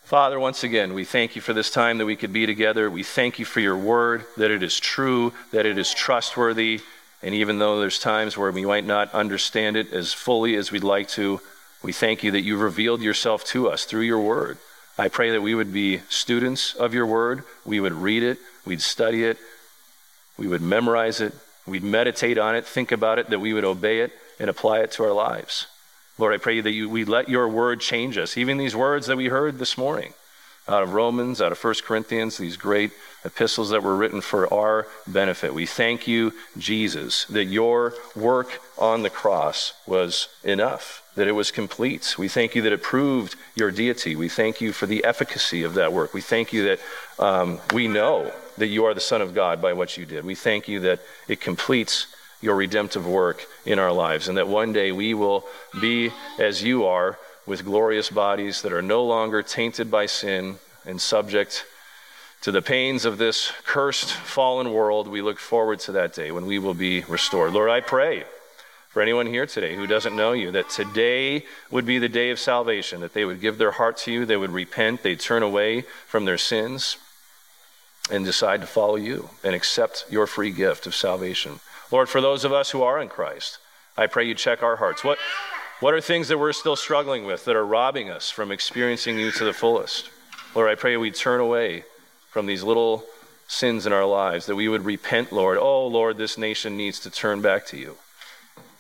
Father, 0.03 0.39
once 0.39 0.63
again, 0.63 0.93
we 0.93 1.05
thank 1.05 1.35
you 1.35 1.41
for 1.41 1.53
this 1.53 1.71
time 1.71 1.97
that 1.97 2.05
we 2.05 2.15
could 2.15 2.33
be 2.33 2.45
together. 2.45 2.87
We 2.91 3.01
thank 3.01 3.39
you 3.39 3.45
for 3.45 3.61
your 3.61 3.77
word, 3.77 4.25
that 4.37 4.51
it 4.51 4.61
is 4.61 4.79
true, 4.79 5.33
that 5.51 5.65
it 5.65 5.79
is 5.79 5.91
trustworthy, 5.91 6.81
And 7.23 7.33
even 7.33 7.57
though 7.57 7.79
there's 7.79 7.99
times 7.99 8.37
where 8.37 8.51
we 8.51 8.65
might 8.65 8.85
not 8.85 9.13
understand 9.13 9.77
it 9.77 9.93
as 9.93 10.11
fully 10.11 10.55
as 10.55 10.71
we'd 10.71 10.83
like 10.83 11.07
to, 11.09 11.39
we 11.81 11.93
thank 11.93 12.21
you 12.21 12.31
that 12.31 12.41
you've 12.41 12.59
revealed 12.59 13.01
yourself 13.01 13.45
to 13.45 13.69
us 13.69 13.85
through 13.85 14.01
your 14.01 14.19
word. 14.19 14.57
I 14.97 15.07
pray 15.07 15.31
that 15.31 15.41
we 15.41 15.55
would 15.55 15.71
be 15.71 15.99
students 16.09 16.75
of 16.75 16.93
your 16.93 17.05
word. 17.05 17.43
We 17.65 17.79
would 17.79 17.93
read 17.93 18.23
it, 18.23 18.37
we'd 18.65 18.81
study 18.81 19.23
it, 19.23 19.37
we 20.37 20.47
would 20.47 20.61
memorize 20.61 21.21
it, 21.21 21.33
we'd 21.65 21.83
meditate 21.83 22.37
on 22.37 22.55
it, 22.55 22.65
think 22.65 22.91
about 22.91 23.19
it, 23.19 23.29
that 23.29 23.39
we 23.39 23.53
would 23.53 23.63
obey 23.63 24.01
it 24.01 24.11
and 24.37 24.49
apply 24.49 24.79
it 24.79 24.91
to 24.91 25.03
our 25.03 25.13
lives. 25.13 25.67
Lord, 26.17 26.33
I 26.33 26.37
pray 26.37 26.59
that 26.59 26.71
you, 26.71 26.89
we 26.89 27.05
let 27.05 27.29
your 27.29 27.47
word 27.47 27.79
change 27.79 28.17
us. 28.17 28.37
Even 28.37 28.57
these 28.57 28.75
words 28.75 29.07
that 29.07 29.17
we 29.17 29.27
heard 29.27 29.59
this 29.59 29.77
morning 29.77 30.13
out 30.67 30.83
of 30.83 30.93
Romans, 30.93 31.41
out 31.41 31.51
of 31.51 31.63
1 31.63 31.75
Corinthians, 31.83 32.37
these 32.37 32.57
great 32.57 32.91
epistles 33.25 33.69
that 33.69 33.83
were 33.83 33.95
written 33.95 34.21
for 34.21 34.51
our 34.53 34.87
benefit. 35.07 35.53
We 35.53 35.65
thank 35.65 36.07
you, 36.07 36.33
Jesus, 36.57 37.25
that 37.25 37.45
your 37.45 37.93
work 38.15 38.61
on 38.77 39.03
the 39.03 39.09
cross 39.09 39.73
was 39.85 40.29
enough, 40.43 41.03
that 41.15 41.27
it 41.27 41.33
was 41.33 41.51
complete. 41.51 42.15
We 42.17 42.27
thank 42.27 42.55
you 42.55 42.61
that 42.63 42.73
it 42.73 42.81
proved 42.83 43.35
your 43.55 43.71
deity. 43.71 44.15
We 44.15 44.29
thank 44.29 44.61
you 44.61 44.73
for 44.73 44.85
the 44.85 45.03
efficacy 45.03 45.63
of 45.63 45.73
that 45.75 45.93
work. 45.93 46.13
We 46.13 46.21
thank 46.21 46.53
you 46.53 46.63
that 46.65 46.79
um, 47.19 47.59
we 47.73 47.87
know 47.87 48.31
that 48.57 48.67
you 48.67 48.85
are 48.85 48.93
the 48.93 48.99
Son 48.99 49.21
of 49.21 49.33
God 49.33 49.61
by 49.61 49.73
what 49.73 49.97
you 49.97 50.05
did. 50.05 50.25
We 50.25 50.35
thank 50.35 50.67
you 50.67 50.79
that 50.81 50.99
it 51.27 51.41
completes 51.41 52.07
your 52.41 52.55
redemptive 52.55 53.07
work 53.07 53.45
in 53.65 53.79
our 53.79 53.91
lives, 53.91 54.27
and 54.27 54.37
that 54.37 54.47
one 54.47 54.73
day 54.73 54.91
we 54.91 55.13
will 55.13 55.45
be 55.79 56.11
as 56.37 56.61
you 56.61 56.85
are 56.85 57.17
with 57.45 57.65
glorious 57.65 58.09
bodies 58.09 58.61
that 58.61 58.73
are 58.73 58.81
no 58.81 59.03
longer 59.03 59.41
tainted 59.41 59.91
by 59.91 60.05
sin 60.05 60.57
and 60.85 60.99
subject 61.01 61.65
to 62.41 62.51
the 62.51 62.61
pains 62.61 63.05
of 63.05 63.17
this 63.17 63.51
cursed, 63.65 64.11
fallen 64.11 64.73
world. 64.73 65.07
We 65.07 65.21
look 65.21 65.39
forward 65.39 65.79
to 65.81 65.93
that 65.93 66.13
day 66.13 66.31
when 66.31 66.45
we 66.45 66.59
will 66.59 66.73
be 66.73 67.01
restored. 67.01 67.53
Lord, 67.53 67.69
I 67.69 67.79
pray 67.79 68.23
for 68.89 69.01
anyone 69.01 69.25
here 69.25 69.45
today 69.45 69.75
who 69.75 69.87
doesn't 69.87 70.15
know 70.15 70.33
you 70.33 70.51
that 70.51 70.69
today 70.69 71.45
would 71.71 71.85
be 71.85 71.99
the 71.99 72.09
day 72.09 72.29
of 72.29 72.39
salvation, 72.39 73.01
that 73.01 73.13
they 73.13 73.25
would 73.25 73.41
give 73.41 73.57
their 73.57 73.71
heart 73.71 73.97
to 73.97 74.11
you, 74.11 74.25
they 74.25 74.37
would 74.37 74.51
repent, 74.51 75.03
they'd 75.03 75.19
turn 75.19 75.41
away 75.41 75.81
from 76.05 76.25
their 76.25 76.37
sins 76.37 76.97
and 78.11 78.25
decide 78.25 78.61
to 78.61 78.67
follow 78.67 78.95
you 78.95 79.29
and 79.43 79.55
accept 79.55 80.05
your 80.09 80.27
free 80.27 80.51
gift 80.51 80.85
of 80.85 80.93
salvation. 80.93 81.59
Lord, 81.91 82.09
for 82.09 82.21
those 82.21 82.43
of 82.43 82.51
us 82.51 82.71
who 82.71 82.83
are 82.83 83.01
in 83.01 83.07
Christ, 83.07 83.57
I 83.97 84.07
pray 84.07 84.25
you 84.25 84.35
check 84.35 84.61
our 84.61 84.75
hearts. 84.75 85.03
What, 85.03 85.17
what 85.83 85.93
are 85.93 85.99
things 85.99 86.29
that 86.29 86.37
we're 86.37 86.53
still 86.53 86.77
struggling 86.77 87.25
with 87.25 87.43
that 87.43 87.57
are 87.57 87.65
robbing 87.65 88.09
us 88.09 88.29
from 88.29 88.53
experiencing 88.53 89.19
you 89.19 89.31
to 89.31 89.43
the 89.43 89.51
fullest? 89.51 90.09
Lord, 90.55 90.69
I 90.69 90.75
pray 90.75 90.95
we 90.95 91.11
turn 91.11 91.41
away 91.41 91.83
from 92.29 92.45
these 92.45 92.63
little 92.63 93.03
sins 93.49 93.85
in 93.85 93.91
our 93.91 94.05
lives, 94.05 94.45
that 94.45 94.55
we 94.55 94.69
would 94.69 94.85
repent, 94.85 95.33
Lord. 95.33 95.57
Oh, 95.57 95.85
Lord, 95.87 96.15
this 96.15 96.37
nation 96.37 96.77
needs 96.77 97.01
to 97.01 97.09
turn 97.09 97.41
back 97.41 97.65
to 97.65 97.77
you. 97.77 97.97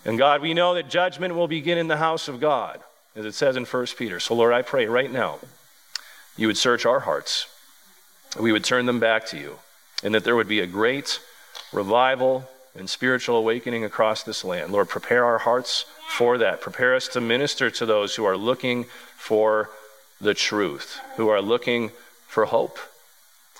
And 0.05 0.17
God, 0.17 0.41
we 0.41 0.53
know 0.53 0.75
that 0.75 0.89
judgment 0.89 1.35
will 1.35 1.49
begin 1.49 1.77
in 1.77 1.89
the 1.89 1.97
house 1.97 2.29
of 2.29 2.39
God, 2.39 2.79
as 3.17 3.25
it 3.25 3.33
says 3.33 3.57
in 3.57 3.65
1 3.65 3.85
Peter. 3.97 4.21
So, 4.21 4.33
Lord, 4.33 4.53
I 4.53 4.61
pray 4.61 4.85
right 4.85 5.11
now 5.11 5.39
you 6.37 6.47
would 6.47 6.57
search 6.57 6.85
our 6.85 7.01
hearts, 7.01 7.47
we 8.39 8.53
would 8.53 8.63
turn 8.63 8.85
them 8.85 9.01
back 9.01 9.25
to 9.25 9.37
you, 9.37 9.59
and 10.05 10.15
that 10.15 10.23
there 10.23 10.37
would 10.37 10.47
be 10.47 10.61
a 10.61 10.67
great 10.67 11.19
revival 11.73 12.47
and 12.75 12.89
spiritual 12.89 13.37
awakening 13.37 13.83
across 13.83 14.23
this 14.23 14.43
land. 14.43 14.71
Lord, 14.71 14.89
prepare 14.89 15.25
our 15.25 15.39
hearts 15.39 15.85
for 16.09 16.37
that. 16.37 16.61
Prepare 16.61 16.95
us 16.95 17.07
to 17.09 17.21
minister 17.21 17.69
to 17.69 17.85
those 17.85 18.15
who 18.15 18.25
are 18.25 18.37
looking 18.37 18.85
for 19.15 19.69
the 20.19 20.33
truth, 20.33 20.99
who 21.15 21.29
are 21.29 21.41
looking 21.41 21.91
for 22.27 22.45
hope. 22.45 22.79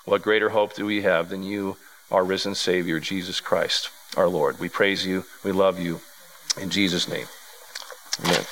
What 0.04 0.22
greater 0.22 0.50
hope 0.50 0.74
do 0.74 0.84
we 0.84 1.02
have 1.02 1.28
than 1.28 1.42
you, 1.42 1.76
our 2.10 2.24
risen 2.24 2.54
Savior, 2.54 3.00
Jesus 3.00 3.40
Christ, 3.40 3.90
our 4.16 4.28
Lord? 4.28 4.58
We 4.58 4.68
praise 4.68 5.06
you. 5.06 5.24
We 5.42 5.52
love 5.52 5.78
you. 5.78 6.00
In 6.60 6.70
Jesus' 6.70 7.08
name, 7.08 7.26
amen. 8.24 8.44